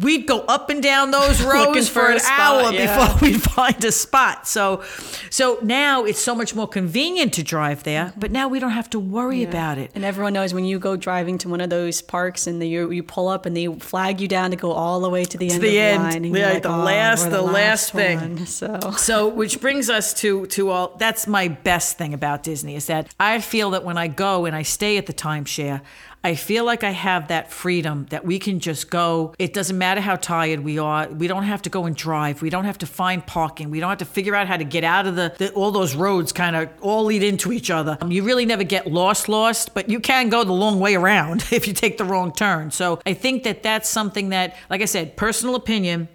[0.00, 3.08] We'd go up and down those rows for for an spot, hour yeah.
[3.08, 4.46] before we'd find a spot.
[4.46, 4.82] So,
[5.30, 8.20] so now it's so much more convenient to drive there, mm-hmm.
[8.20, 9.90] but now we don't have to worry about it.
[9.94, 12.90] And everyone knows when you go driving to one of those parks and the, you,
[12.90, 15.50] you pull up and they flag you down to go all the way to the
[15.50, 16.02] end the of the end.
[16.02, 16.24] line.
[16.24, 19.88] And Yeah, like, the "Oh, last- we're the last thing." one." So So, which brings
[19.90, 20.96] us to to all.
[20.98, 24.44] That's my best thing about Disney is that I feel that that when I go
[24.44, 25.82] and I stay at the timeshare,
[26.24, 29.36] I feel like I have that freedom that we can just go.
[29.38, 31.08] It doesn't matter how tired we are.
[31.08, 32.42] We don't have to go and drive.
[32.42, 33.70] We don't have to find parking.
[33.70, 35.94] We don't have to figure out how to get out of the, the all those
[35.94, 37.96] roads kind of all lead into each other.
[38.00, 41.46] Um, you really never get lost, lost, but you can go the long way around
[41.52, 42.72] if you take the wrong turn.
[42.72, 46.08] So I think that that's something that, like I said, personal opinion,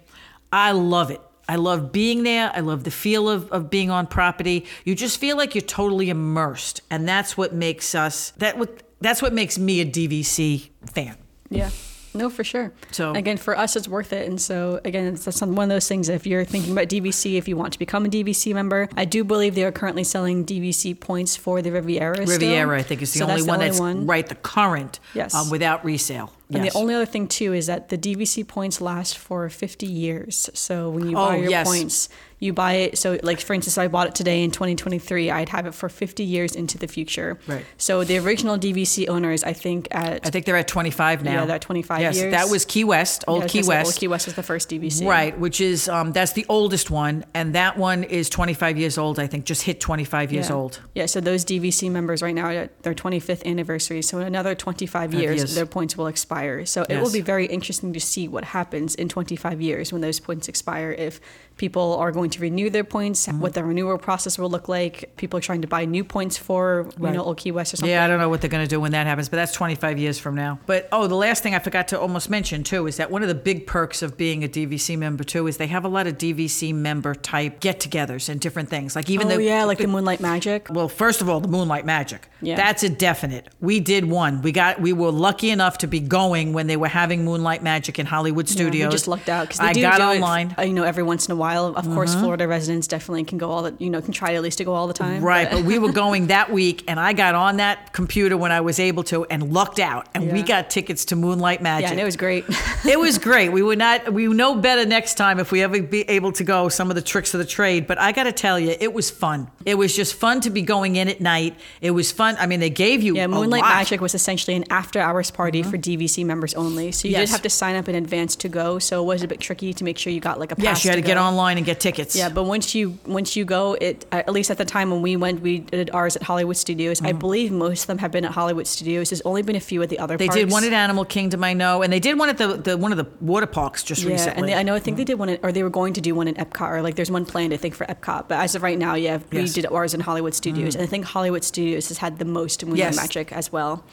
[0.52, 1.22] I love it.
[1.48, 2.50] I love being there.
[2.54, 4.66] I love the feel of, of being on property.
[4.84, 6.80] You just feel like you're totally immersed.
[6.90, 11.16] And that's what makes us that what that's what makes me a DVC fan.
[11.50, 11.70] Yeah.
[12.16, 12.72] No, for sure.
[12.92, 14.28] So- again, for us, it's worth it.
[14.28, 16.08] And so again, it's that's one of those things.
[16.08, 19.24] If you're thinking about DVC, if you want to become a DVC member, I do
[19.24, 22.14] believe they are currently selling DVC points for the Riviera.
[22.14, 22.28] still.
[22.28, 24.06] Riviera, I think, is the So only one the that's one.
[24.06, 25.34] right the current Yes.
[25.34, 26.32] um, without resale.
[26.54, 26.72] And Yes.
[26.72, 30.48] the only other thing too is that the DVC points last for 50 years.
[30.54, 31.66] So when you Oh, buy your yes.
[31.66, 32.98] points, you buy it.
[32.98, 35.30] So like for instance, I bought it today in 2023.
[35.30, 37.38] I'd have it for 50 years into the future.
[37.46, 37.64] Right.
[37.78, 41.32] So the original DVC owners, I think at I think they're at 25 now.
[41.32, 42.32] Yeah, they're at 25 yes, years.
[42.32, 43.86] that was Key West, old Yeah, Key West.
[43.86, 45.06] Old Key West is the first DVC.
[45.06, 49.18] Right, which is um, that's the oldest one, and that one is 25 years old.
[49.18, 50.54] I think just hit 25 years yeah.
[50.54, 50.80] old.
[50.94, 54.02] Yeah, so those DVC members right now at their 25th anniversary.
[54.02, 55.54] So in another 25 years, years.
[55.54, 56.66] their points will expire.
[56.66, 60.20] So it will be very interesting to see what happens in 25 years when those
[60.20, 60.92] points expire.
[60.92, 61.20] If
[61.56, 63.40] people are going to renew their points, Mm-hmm.
[63.40, 65.14] what the renewal process will look like.
[65.16, 67.90] People are trying to buy new points for you know Old Key West or something.
[67.90, 69.98] Yeah, I don't know what they're going to do when that happens, but that's 25
[69.98, 70.58] years from now.
[70.66, 73.28] But oh, the last thing I forgot to almost mention too is that one of
[73.28, 76.18] the big perks of being a DVC member too is they have a lot of
[76.18, 78.96] DVC member type get-togethers and different things.
[78.96, 80.66] Like even oh the yeah, like the Moonlight Magic.
[80.70, 82.28] well, first of all, the Moonlight Magic.
[82.42, 82.56] Yeah.
[82.56, 83.48] That's a definite.
[83.60, 84.42] We did one.
[84.42, 87.98] We got we were lucky enough to be going when they were having Moonlight Magic
[87.98, 88.88] in Hollywood Yeah, Studios.
[88.88, 90.50] we just lucked out because I got it, online.
[90.50, 90.60] Mm-hmm.
[90.60, 91.43] uh, you know, every once in a while.
[91.44, 92.22] Of course, uh-huh.
[92.22, 94.74] Florida residents definitely can go all the, you know, can try at least to go
[94.74, 95.22] all the time.
[95.22, 98.60] Right, but we were going that week, and I got on that computer when I
[98.60, 101.86] was able to, and lucked out, and we got tickets to Moonlight Magic.
[101.86, 102.44] yeah, and it was great.
[102.84, 103.50] it was great.
[103.50, 104.12] We would not.
[104.12, 106.68] We know better next time if we ever be able to go.
[106.68, 109.10] Some of the tricks of the trade, but I got to tell you, it was
[109.10, 109.50] fun.
[109.64, 111.56] It was just fun to be going in at night.
[111.80, 112.36] It was fun.
[112.38, 113.62] I mean, they gave you Yeah, Moonlight.
[113.62, 115.70] Magic was essentially an after hours party uh-huh.
[115.70, 116.92] for DVC members only.
[116.92, 117.12] So you.
[117.12, 117.28] Yes.
[117.28, 118.78] did have to sign up in advance to go.
[118.78, 120.64] So it was a bit tricky to make sure you got like a pass.
[120.64, 121.22] Yes, you had to, get go.
[121.34, 122.14] Online and get tickets.
[122.16, 125.16] Yeah, but once you once you go, it at least at the time when we
[125.16, 127.02] went, we did ours at Hollywood Studios.
[127.02, 129.10] I believe most of them have been at Hollywood Studios.
[129.10, 130.14] There's only been a few at the other.
[130.14, 130.18] Mm-hmm.
[130.18, 130.40] They parks.
[130.40, 132.92] did one at Animal Kingdom, I know, and they did one at the, the one
[132.92, 134.38] of the water parks just Yeah, recently.
[134.40, 136.00] and they, I know I think they did one, at, or they were going to
[136.00, 138.28] do one in Epcot, or like there's one planned I think for Epcot.
[138.28, 139.50] But as of right now, yeah, we Yes.
[139.50, 139.54] Mm.
[139.54, 142.78] did ours in Hollywood Studios, and I think Hollywood Studios has had the most Moonlight
[142.78, 142.96] Yes.
[142.96, 143.84] Magic as well.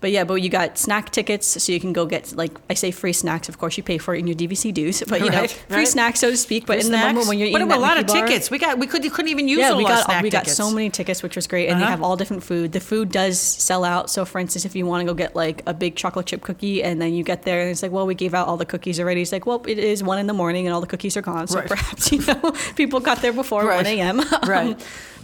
[0.00, 2.90] But yeah, but you got snack tickets, so you can go get like I say
[2.92, 3.48] free snacks.
[3.48, 5.76] Of course, you pay for it in your DVC dues, but you know Right, free
[5.78, 5.88] right.
[5.88, 6.66] snacks, so to speak.
[6.66, 8.48] But Free in the moment when you're but eating was a lot of bar- tickets.
[8.50, 10.56] We got we could you couldn't even use yeah, we got we got tickets.
[10.56, 11.90] so many tickets, which was great, and they Uh-huh.
[11.90, 12.70] have all different food.
[12.72, 14.08] The food does sell out.
[14.08, 16.82] So, for instance, if you want to go get like a big chocolate chip cookie,
[16.84, 19.00] and then you get there and it's like, well, we gave out all the cookies
[19.00, 19.22] already.
[19.22, 21.48] It's like, well, it is one in the morning, and all the cookies are gone.
[21.48, 21.68] So Right.
[21.74, 23.76] perhaps you know people got there before Right.
[23.76, 24.20] one a.m.
[24.46, 24.78] Right.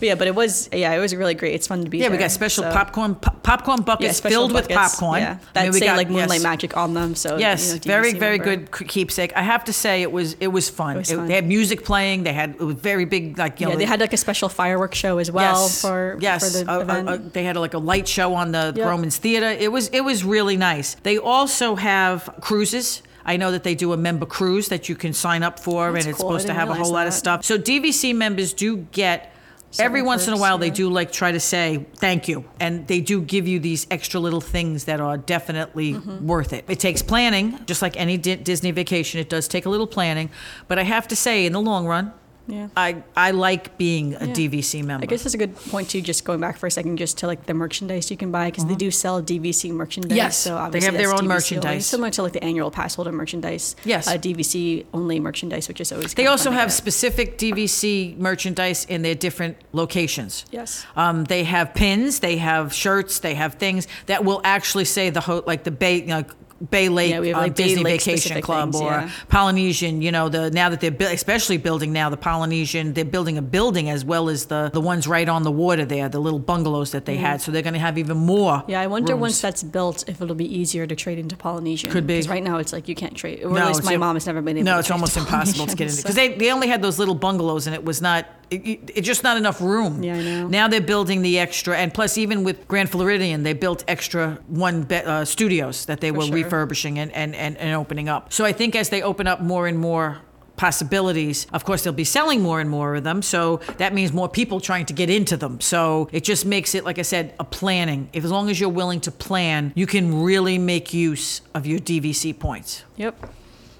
[0.05, 1.55] But yeah, but it was yeah, it was really great.
[1.55, 2.11] It's fun to be Yeah, there.
[2.13, 5.21] we got special So- popcorn po- popcorn buckets special filled with popcorn.
[5.23, 6.43] Yeah, I that mean, we say got- like Moonlight yes.
[6.43, 7.15] Magic on them.
[7.15, 8.57] So Yes, you know, very very member.
[8.67, 9.33] good keepsake.
[9.35, 10.97] I have to say it was it was fun.
[10.97, 11.29] It was It- fun.
[11.29, 12.25] They had music playing.
[12.25, 14.51] They had it was very big like you Yeah, know they had like a special
[14.51, 16.43] fireworks show as well yes, for yes.
[16.59, 17.33] for the event.
[17.33, 18.87] they had like a light show on the Yep.
[18.87, 19.49] Grauman's Theater.
[19.49, 20.97] It was it was really nice.
[21.03, 23.01] They also have cruises.
[23.27, 26.05] I know that they do a member cruise that you can sign up for, That's
[26.05, 26.29] and it's cool.
[26.33, 27.43] Supposed to have a whole lot of stuff.
[27.43, 29.31] So DVC members do get.
[29.79, 33.01] Every once in a while, they do like try to say thank you, and they
[33.01, 36.27] do give you these extra little things that are definitely Mm-hmm.
[36.27, 36.65] worth it.
[36.69, 39.21] It takes planning, just like any Di- Disney vacation.
[39.21, 40.31] It does take a little planning,
[40.69, 42.13] but I have to say, in the long run,
[42.47, 42.69] Yeah.
[42.77, 44.33] I I like being a Yeah.
[44.35, 45.05] DVC member.
[45.05, 46.01] I guess that's a good point too.
[46.03, 48.67] Just going back for a second, just to like the merchandise you can buy because
[48.67, 50.11] they do sell DVC merchandise.
[50.11, 50.17] Mm-hmm.
[50.17, 51.71] Yes, so they obviously have their that's own DVC merchandise.
[51.71, 53.77] only, similar to like the annual pass holder merchandise.
[53.85, 54.07] Yes.
[54.09, 56.13] uh, DVC only merchandise, which is always.
[56.15, 56.75] They kinda also fun to have get.
[56.75, 60.45] specific DVC merchandise in their different locations.
[60.51, 60.85] Yes.
[60.97, 65.21] Um, they have pins, they have shirts, they have things that will actually say the
[65.21, 66.25] ho- like the Bay know,
[66.71, 69.11] Bay Lake Yeah, have, um, like, Bay Disney Lake Vacation Club things, or yeah.
[69.29, 70.01] Polynesian.
[70.03, 73.43] You know the now that they're bu- especially building now the Polynesian, they're building a
[73.43, 76.93] building as well as the the ones right on the water there, the little bungalows
[76.93, 77.41] that they had.
[77.41, 78.63] So they're going to have even more.
[78.69, 79.21] Yeah, I wonder rooms.
[79.23, 81.91] once that's built if it'll be easier to trade into Polynesian.
[81.91, 82.15] Could be.
[82.15, 83.43] because right now it's like you can't trade.
[83.45, 84.65] Or No, at least my mom has never been able.
[84.67, 87.15] No, it's almost impossible to get into because so- they, they only had those little
[87.15, 90.03] bungalows and it was not it, it- it's just not enough room.
[90.03, 90.49] Yeah, I know.
[90.49, 94.83] Now they're building the extra, and plus even with Grand Floridian, they built extra one
[94.83, 96.35] be, uh, studios that they were sure.
[96.35, 98.33] refurbishing and, and, and, and opening up.
[98.33, 100.19] So I think as they open up more and more
[100.57, 101.47] possibilities.
[101.53, 103.23] Of course, they'll be selling more and more of them.
[103.23, 105.61] So that means more people trying to get into them.
[105.61, 108.09] So it just makes it, like I said, a planning.
[108.13, 111.81] If as long as you're willing to plan, you can really make use of your
[111.81, 112.85] DVC points.
[112.97, 113.15] Yep.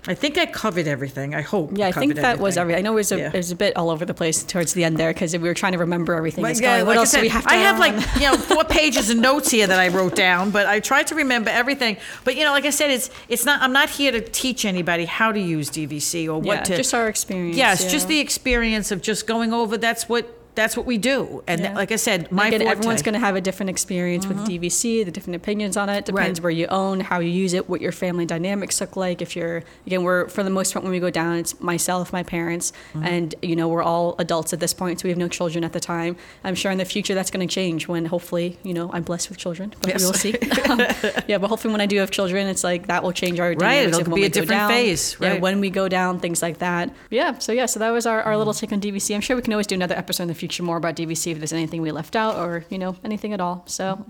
[0.07, 1.35] I think I covered everything.
[1.35, 1.71] I hope.
[1.77, 2.81] Yeah, I think covered that was everything.
[2.81, 3.29] I know it was a, Yeah.
[3.29, 5.55] it was a bit all over the place towards the end there because we were
[5.55, 6.45] trying to remember everything.
[6.45, 8.15] It's yeah, going, what like I else do we have to I have add like
[8.17, 11.15] you know four pages of notes here that I wrote down, but I tried to
[11.15, 11.97] remember everything.
[12.25, 13.63] But you know, like I said, it's it's not.
[13.63, 16.77] I'm not here to teach anybody how to use DVC or what yeah, to.
[16.77, 17.57] just our experience.
[17.57, 17.89] yes, yeah.
[17.91, 19.79] just the experience of just going over.
[19.79, 21.43] That's what that's what we do.
[21.47, 21.75] And Yeah.
[21.75, 25.11] like I said, my Again, everyone's going to have a different experience with DVC, the
[25.11, 26.05] different opinions on it.
[26.05, 26.17] Depends Mm-hmm.
[26.29, 26.43] Right.
[26.45, 29.21] where you own, how you use it, what your family dynamics look like.
[29.21, 32.23] If you're, again, we're, for the most part, when we go down, it's myself, my
[32.23, 33.05] parents, Mm-hmm.
[33.07, 35.73] and, you know, we're all adults at this point, so we have no children at
[35.73, 36.17] the time.
[36.45, 39.29] I'm sure in the future that's going to change when hopefully, you know, I'm blessed
[39.31, 40.01] with children, but Yes.
[40.01, 40.35] we will see.
[40.71, 40.81] Um,
[41.29, 43.99] yeah, but hopefully when I do have children, it's like that will change our dynamics
[43.99, 44.71] it'll be a different down.
[44.71, 45.41] phase, Yeah, right.
[45.41, 46.91] when we go down, things like that.
[47.11, 49.15] Yeah, so yeah, so that was our, our little take on DVC.
[49.15, 51.39] I'm sure we can always do another episode in the future more about DVC if
[51.39, 53.65] there's anything we left out or, you know, anything at all.
[53.67, 54.05] So.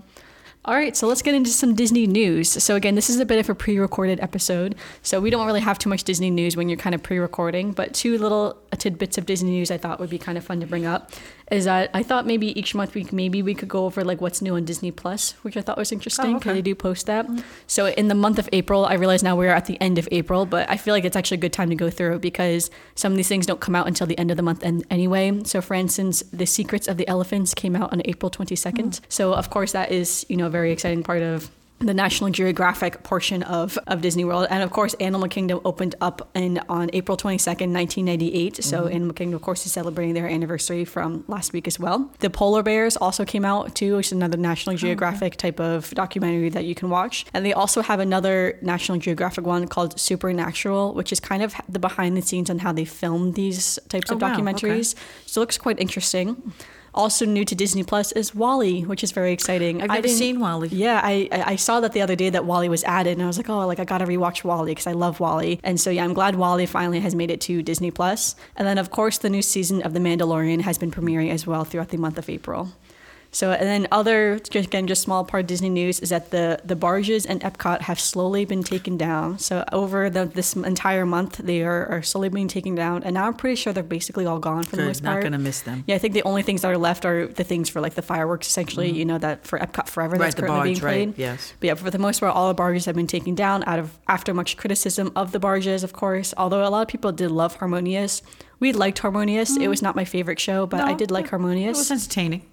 [0.67, 2.49] All right, so let's get into some Disney news.
[2.49, 4.73] So again, this is a bit of a pre-recorded episode,
[5.03, 7.71] so we don't really have too much Disney news when you're kind of pre-recording.
[7.71, 10.65] But two little tidbits of Disney news I thought would be kind of fun to
[10.65, 11.11] bring up
[11.51, 14.41] is that I thought maybe each month we maybe we could go over like what's
[14.41, 16.57] new on Disney Plus, which I thought was interesting Oh, because okay.
[16.57, 17.27] they do post that.
[17.27, 17.39] Mm-hmm.
[17.67, 20.45] So in the month of April, I realize now we're at the end of April,
[20.45, 23.17] but I feel like it's actually a good time to go through because some of
[23.17, 25.43] these things don't come out until the end of the month and anyway.
[25.43, 28.73] So for instance, The Secrets of the Elephants came out on April 22nd.
[28.73, 29.05] Mm-hmm.
[29.09, 33.03] So of course that is, you know, a very exciting part of the National Geographic
[33.03, 34.47] portion of, of Disney World.
[34.49, 38.63] And of course, Animal Kingdom opened up in, on April 22nd, 1998.
[38.63, 38.95] So mm-hmm.
[38.95, 42.11] Animal Kingdom, of course, is celebrating their anniversary from last week as well.
[42.19, 45.91] The Polar Bears also came out too, which is another National oh, Geographic type of
[45.91, 47.25] documentary that you can watch.
[47.33, 51.79] And they also have another National Geographic one called Supernatural, which is kind of the
[51.79, 54.33] behind the scenes on how they film these types oh, of Oh, wow.
[54.33, 54.41] Okay.
[54.41, 54.95] documentaries.
[55.25, 56.53] So it looks quite interesting.
[56.95, 59.81] Also new to Disney Plus is WALL-E, which is very exciting.
[59.81, 60.69] I've never seen WALL-E.
[60.71, 63.27] yeah, I I I saw that the other day that WALL-E was added, and I
[63.27, 66.05] was like, oh, like I gotta rewatch WALL-E because I love WALL-E, and so yeah,
[66.05, 68.35] I'm glad WALL-E finally has made it to Disney Plus.
[68.55, 71.65] And then of course the new season of The Mandalorian has been premiering as well
[71.65, 72.71] throughout the month of April.
[73.35, 76.75] So and then other again just small part of Disney news is that the the
[76.75, 79.39] barges and Epcot have slowly been taken down.
[79.39, 83.27] So over the this entire month they are, are slowly being taken down, and now
[83.27, 84.87] I'm pretty sure they're basically all gone for the Good.
[84.87, 85.23] most Not part.
[85.23, 85.83] gonna miss them.
[85.85, 88.01] Yeah, I think the only things that are left are the things for like the
[88.01, 88.89] fireworks, essentially.
[88.89, 90.25] You know that for Epcot Forever that's Mm-hmm.
[90.25, 91.19] Right, the currently barge, being right, played.
[91.27, 91.53] yes.
[91.59, 93.99] But yeah, for the most part, all the barges have been taken down out of
[94.07, 96.33] after much criticism of the barges, of course.
[96.37, 98.21] Although a lot of people did love Harmonious.
[98.61, 99.57] We liked Harmonious.
[99.57, 100.97] It was not my favorite show, but I Mm-hmm.
[101.03, 101.75] Did like Harmonious.
[101.77, 102.43] It was entertaining.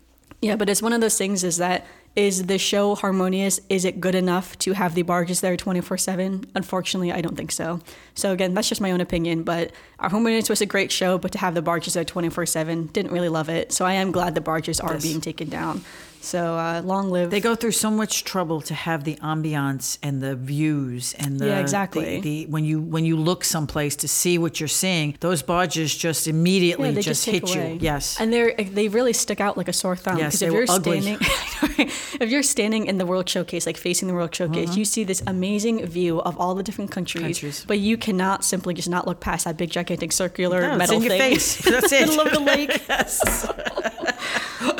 [0.43, 3.59] Yeah, but it's one of those things is that is the show harmonious?
[3.69, 6.45] Is it good enough to have the barges there 24 7?
[6.55, 7.81] Unfortunately, I don't think so.
[8.15, 9.43] So, again, that's just my own opinion.
[9.45, 12.87] But our Harmonious was a great show, but to have the barges there 24 7,
[12.89, 13.73] didn't really love it.
[13.73, 15.03] So, I am glad the barges are Yes.
[15.03, 15.83] being taken down.
[16.21, 17.31] So, uh, long live.
[17.31, 21.47] They go through so much trouble to have the ambiance and the views and the
[21.47, 22.21] Yeah, exactly.
[22.21, 25.93] the, the when you when you look someplace to see what you're seeing, those barges
[25.97, 27.73] just immediately Yeah, they just, hit away.
[27.73, 27.79] you.
[27.81, 28.21] Yes.
[28.21, 30.19] and they're they really stick out like a sore thumb.
[30.19, 31.01] Yes, they if were you're ugly.
[31.01, 31.27] standing,
[32.21, 34.79] if you're standing in the World Showcase, like facing the World Showcase, Uh-huh.
[34.79, 37.65] you see this amazing view of all the different countries, Countries.
[37.67, 41.11] but you cannot simply just not look past that big gigantic circular No, metal thing.
[41.19, 41.57] face.
[41.65, 42.09] That's it.
[42.09, 42.83] middle of the lake.
[42.89, 43.21] yes.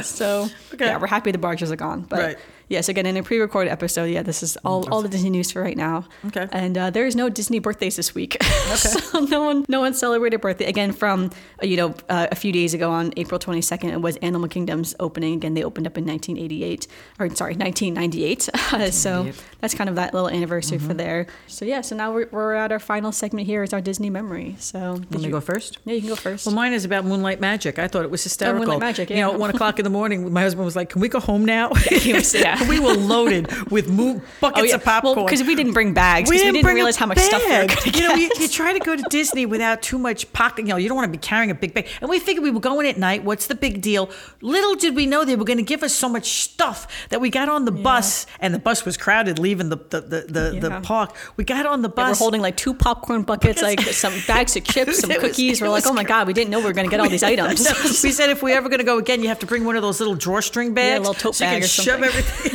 [0.03, 0.87] So Okay.
[0.87, 2.03] yeah, we're happy the barges are gone.
[2.09, 2.39] But Right.
[2.69, 5.63] Yes, again in a pre-recorded episode, yeah, this is all, all the Disney news for
[5.63, 6.05] right now.
[6.27, 6.49] Okay.
[6.53, 8.37] And uh, there is no Disney birthdays this week,
[8.75, 10.67] so no one no one celebrated birthday.
[10.67, 11.31] Again, from
[11.63, 14.95] uh, you know uh, a few days ago on April 22nd, it was Animal Kingdom's
[15.01, 15.35] opening.
[15.35, 16.87] Again, they opened up in 1988,
[17.19, 18.49] or sorry, 1998.
[18.73, 20.87] Uh, so that's kind of that little anniversary Mm-hmm.
[20.89, 21.27] for there.
[21.49, 23.63] So yeah, so now we're, we're at our final segment here.
[23.63, 24.57] Is our Disney memory.
[24.59, 25.79] So did Let you go first.
[25.85, 26.47] Yeah, you can go first.
[26.47, 27.79] Well, mine is about Moonlight Magic.
[27.79, 28.63] I thought it was hysterical.
[28.63, 29.35] Oh, Moonlight Magic, You know, yeah.
[29.35, 31.71] at one o'clock in the morning, my husband was like, "Can we go home now?"
[31.91, 32.69] was- yeah.
[32.69, 35.17] we were loaded with mo- buckets oh, of popcorn.
[35.17, 36.31] Well, because we didn't bring bags.
[36.31, 37.69] We didn't, bring a realize how much stuff we were bag.
[37.69, 40.63] going to You know, you, you try to go to Disney without too much pocket.
[40.67, 41.89] You know, you don't want to be carrying a big bag.
[42.01, 43.25] And we figured we were going at night.
[43.25, 44.11] What's the big deal?
[44.41, 47.31] Little did we know they were going to give us so much stuff that we
[47.31, 50.81] got on the bus, and the bus was crowded leaving the the the, the, the
[50.83, 51.15] park.
[51.37, 51.97] We got on the bus.
[52.05, 52.19] We're bus.
[52.19, 55.61] holding like two popcorn buckets, like some bags of chips, some was- cookies.
[55.61, 57.23] we're like, oh my god, we didn't know we were going to get all these
[57.33, 57.61] items.
[58.03, 59.83] we said if we're ever going to go again, you have to bring one of
[59.83, 62.05] those little drawstring bags, little tote so you bag can or shove something.
[62.05, 62.52] everything.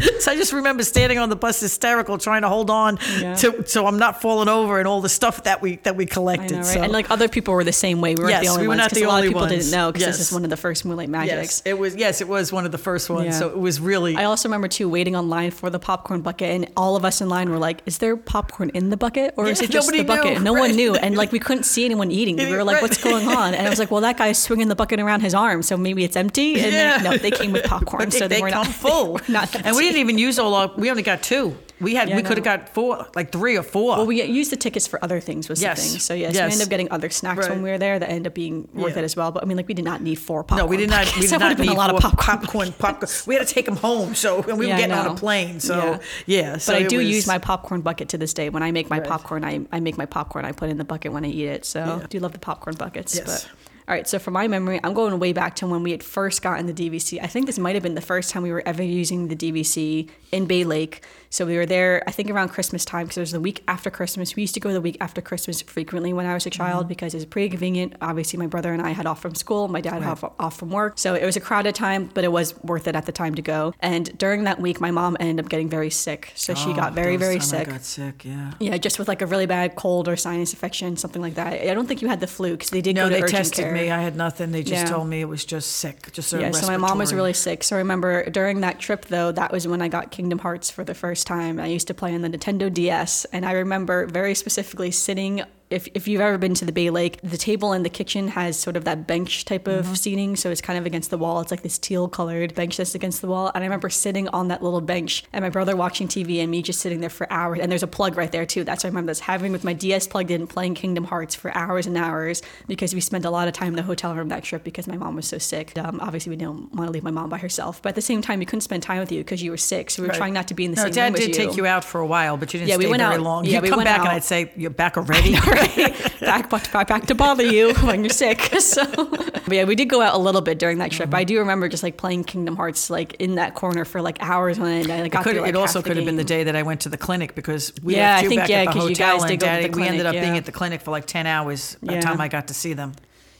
[0.20, 3.34] so I just remember standing on the bus hysterical, trying to hold on Yeah.
[3.36, 6.52] to so I'm not falling over and all the stuff that we that we collected.
[6.52, 6.66] know, right?
[6.66, 6.82] So.
[6.82, 8.14] And like other people were the same way.
[8.14, 8.78] We weren't Yes, the only we were ones.
[8.78, 9.52] not the a lot only of people ones.
[9.52, 11.32] didn't know because this is one of the first Moonlight Magics.
[11.36, 11.94] yes, it was.
[11.96, 13.26] Yes, it was one of the first ones.
[13.26, 13.30] Yeah.
[13.32, 14.16] So it was really.
[14.16, 17.28] I also remember too waiting online for the popcorn bucket, and all of us in
[17.28, 20.34] line were like, "Is there popcorn in the bucket, or is it just the bucket?"
[20.38, 22.36] knew, no one knew, and like we couldn't see anyone eating.
[22.36, 22.82] We were like, Right.
[22.82, 25.34] "What's going on?" And I was like, "Well, that guy's swinging the bucket around his
[25.34, 28.36] arm, so maybe it's empty." And then, no, they came with popcorn, they, so they,
[28.36, 29.18] they were not full.
[29.18, 29.89] they were not and we.
[29.92, 30.70] Didn't even use all our.
[30.76, 31.56] We only got two.
[31.80, 32.08] We had.
[32.10, 32.56] Yeah, we I could have know.
[32.58, 33.96] got four, like three or four.
[33.96, 35.82] Well, we used the tickets for other things was Yes.
[35.82, 36.00] the thing.
[36.00, 36.48] So yes, Yes.
[36.48, 37.62] we ended up getting other snacks when Right.
[37.64, 39.00] we were there that ended up being worth Yeah.
[39.00, 39.30] it as well.
[39.32, 40.66] But I mean, like we did not need four popcorn.
[40.66, 41.06] no, we did not.
[41.16, 42.38] We did that would not have been need a lot of four popcorn.
[42.40, 42.72] popcorn.
[42.72, 43.10] popcorn.
[43.26, 44.14] We had to take them home.
[44.14, 45.12] So and we Yeah, I were getting on know.
[45.12, 45.58] a plane.
[45.60, 45.98] So Yeah.
[46.26, 46.58] yeah.
[46.58, 48.50] so but I it do was- use my popcorn bucket to this day.
[48.50, 50.44] When I make my popcorn, I, I make my popcorn.
[50.44, 51.64] I put it in the bucket when I eat it.
[51.64, 52.02] So.
[52.04, 53.16] I do love the popcorn buckets.
[53.16, 53.24] Yes.
[53.46, 53.50] But
[53.90, 56.42] all right, so from my memory, I'm going way back to when we had first
[56.42, 57.20] gotten the DVC.
[57.20, 60.08] I think this might have been the first time we were ever using the DVC
[60.30, 61.02] in Bay Lake.
[61.28, 63.90] So we were there, I think around Christmas time, because it was the week after
[63.90, 64.36] Christmas.
[64.36, 66.88] We used to go the week after Christmas frequently when I was a child mm-hmm.
[66.88, 67.94] because it was pretty convenient.
[68.00, 70.70] Obviously, my brother and I had off from school, my dad had off, off from
[70.70, 70.96] work.
[70.96, 73.42] So it was a crowded time, but it was worth it at the time to
[73.42, 73.74] go.
[73.80, 76.30] And during that week, my mom ended up getting very sick.
[76.36, 77.68] So she Oh, got very, very time I sick.
[77.68, 78.24] got sick.
[78.24, 78.52] Yeah.
[78.60, 81.52] Yeah, just with like a really bad cold or sinus infection, something like that.
[81.68, 83.36] I don't think you had the flu because they did No, go to they urgent
[83.38, 83.72] tested care.
[83.72, 83.79] me.
[83.88, 84.52] I had nothing.
[84.52, 84.90] They just Yeah.
[84.90, 86.12] told me it was just sick.
[86.12, 87.16] Just a yeah, so my mom was respiratory.
[87.16, 87.62] really sick.
[87.64, 90.84] So I remember during that trip though, that was when I got Kingdom Hearts for
[90.84, 91.58] the first time.
[91.60, 95.42] I used to play on the Nintendo DS, and I remember very specifically sitting.
[95.70, 98.58] If, if you've ever been to the Bay Lake, the table in the kitchen has
[98.58, 99.94] sort of that bench type of Mm-hmm.
[99.94, 101.40] seating, so it's kind of against the wall.
[101.40, 103.52] It's like this teal colored bench that's against the wall.
[103.54, 106.60] And I remember sitting on that little bench and my brother watching TV and me
[106.60, 107.60] just sitting there for hours.
[107.60, 108.64] And there's a plug right there too.
[108.64, 111.56] That's what I remember this having with my DS plugged in, playing Kingdom Hearts for
[111.56, 114.42] hours and hours because we spent a lot of time in the hotel room that
[114.42, 115.78] trip because my mom was so sick.
[115.78, 118.22] Um, obviously, we didn't want to leave my mom by herself, but at the same
[118.22, 119.90] time, we couldn't spend time with you because you were sick.
[119.90, 120.18] So we were Right.
[120.18, 121.34] trying not to be in the No, same Dad room as did you.
[121.46, 123.20] take you out for a while, but you didn't Yeah, we went very out.
[123.20, 123.44] long.
[123.44, 124.08] Yeah, You'd we come went back and.
[124.08, 125.36] I'd say, "You're back already."
[126.20, 128.40] back, back, back, to bother you when you're sick.
[128.60, 131.08] So, but yeah, we did go out a little bit during that trip.
[131.08, 131.16] Mm-hmm.
[131.16, 134.58] I do remember just like playing Kingdom Hearts like in that corner for like hours
[134.58, 134.90] on end.
[134.92, 136.62] I like, got Could- through, like, it also could have been the day that I
[136.62, 138.82] went to the clinic because we Yeah, left I think, back yeah, at the 'cause
[138.82, 140.80] you hotel guys did and the Daddy, we ended up clinic, being at the clinic
[140.82, 142.92] for like 10 hours by the time I got to see them.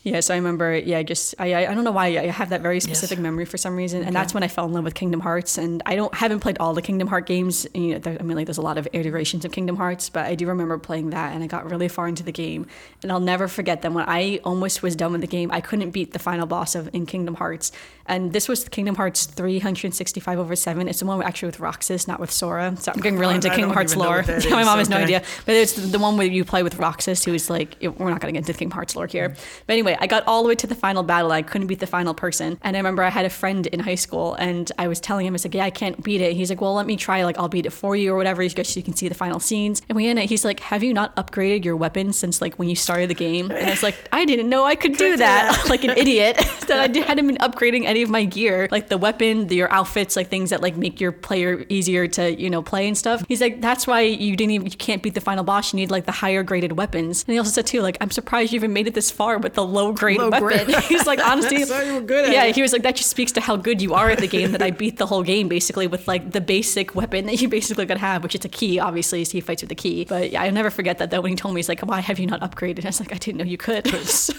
[0.03, 2.63] Yeah, so I remember, yeah, just I I I don't know why I have that
[2.63, 5.21] very specific memory for some reason, and that's when I fell in love with Kingdom
[5.21, 5.59] Hearts.
[5.59, 7.67] And I don't haven't played all the Kingdom Heart games.
[7.75, 10.25] You know, there, I mean, like there's a lot of iterations of Kingdom Hearts, but
[10.25, 12.67] I do remember playing that, and I got really far into the game.
[13.03, 15.91] And I'll never forget that when I almost was done with the game, I couldn't
[15.91, 17.71] beat the final boss of in Kingdom Hearts,
[18.11, 20.89] and this was Kingdom Hearts 365 over seven.
[20.89, 22.75] It's the one actually with Roxas, not with Sora.
[22.77, 24.23] So I'm getting really into don't Kingdom Hearts lore.
[24.27, 24.51] my is.
[24.51, 25.23] mom has no idea.
[25.47, 28.33] But it's the one where you play with Roxas, who is like, we're not going
[28.35, 29.29] to get into Kingdom Hearts lore here.
[29.29, 31.33] But anyway, I got all the way to the final battle.
[31.33, 32.59] I couldn't beat the final person.
[32.63, 35.33] And I remember I had a friend in high school and I was telling him,
[35.33, 36.35] I was like, yeah, I can't beat it.
[36.35, 37.25] He's like, well, let me try.
[37.25, 38.43] Like, I'll beat it for you or whatever.
[38.43, 39.83] He's so you can see the final scenes.
[39.89, 40.29] And we end it.
[40.29, 43.51] He's like, have you not upgraded your weapon since like when you started the game?
[43.51, 45.67] And I was like, I didn't know I could do do that.
[45.69, 46.41] like an idiot.
[46.67, 50.17] so I hadn't been upgrading any of my gear, like the weapon, the, your outfits,
[50.17, 53.25] like things that like make your player easier to, you know, play and stuff.
[53.29, 55.73] He's like, that's why you didn't even, you can't beat the final boss.
[55.73, 57.25] You need like the higher graded weapons.
[57.25, 59.55] And he also said too, like, I'm surprised you even made it this far with
[59.55, 60.67] the low grade Low weapon.
[60.67, 60.69] grade.
[60.85, 62.55] He's like, honestly, So you were good at yeah, it.
[62.55, 64.63] he was like, that just speaks to how good you are at the game that
[64.63, 67.99] I beat the whole game basically with like the basic weapon that you basically could
[67.99, 70.05] have, which is a key, obviously, so he fights with the key.
[70.05, 72.19] But yeah, I'll never forget that though when he told me, he's like, why have
[72.19, 72.85] you not upgraded?
[72.85, 73.87] I was like, I didn't know you could.
[74.07, 74.35] so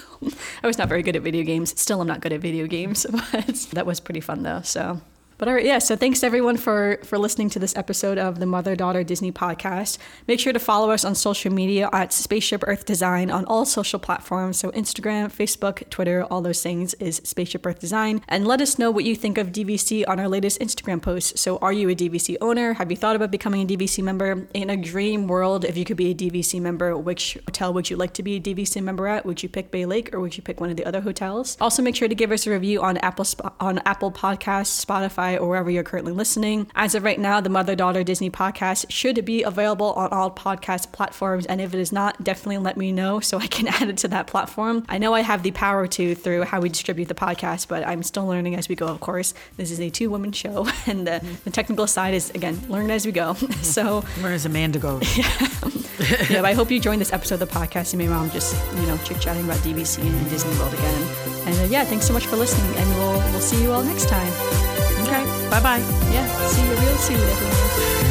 [0.63, 1.79] I was not very good at video games.
[1.79, 4.61] Still, I'm not good at video games, but that was pretty fun though.
[4.61, 5.01] So.
[5.41, 5.79] But all right, yeah.
[5.79, 9.97] So thanks everyone for for listening to this episode of the Mother Daughter Disney podcast.
[10.27, 13.97] Make sure to follow us on social media at Spaceship Earth Design on all social
[13.97, 14.57] platforms.
[14.57, 18.21] So Instagram, Facebook, Twitter, all those things is Spaceship Earth Design.
[18.27, 21.41] And let us know what you think of DVC on our latest Instagram posts.
[21.41, 22.73] So are you a DVC owner?
[22.73, 24.47] Have you thought about becoming a DVC member?
[24.53, 27.95] In a dream world, if you could be a DVC member, which hotel would you
[27.95, 29.25] like to be a DVC member at?
[29.25, 31.57] Would you pick Bay Lake or would you pick one of the other hotels?
[31.59, 33.25] Also, make sure to give us a review on Apple
[33.59, 36.69] on Apple Podcasts, Spotify, or wherever you're currently listening.
[36.75, 40.91] As of right now, the Mother Daughter Disney podcast should be available on all podcast
[40.91, 43.97] platforms, and if it is not, definitely let me know so I can add it
[43.97, 44.85] to that platform.
[44.89, 48.03] I know I have the power to through how we distribute the podcast, but I'm
[48.03, 48.87] still learning as we go.
[48.87, 52.91] Of course, this is a two-woman show, and the, the technical side is again learn
[52.91, 53.33] as we go.
[53.61, 54.99] so Where is Amanda go.
[56.29, 57.93] yeah, but I hope you joined this episode of the podcast.
[57.93, 61.07] And maybe I'm just, you know, chit chatting about DVC and Disney World again.
[61.45, 62.75] And uh, yeah, thanks so much for listening.
[62.77, 64.70] And we'll we'll see you all next time.
[65.11, 65.25] Okay.
[65.49, 65.83] Bye bye.
[66.13, 68.10] Yeah, see you real soon, everyone.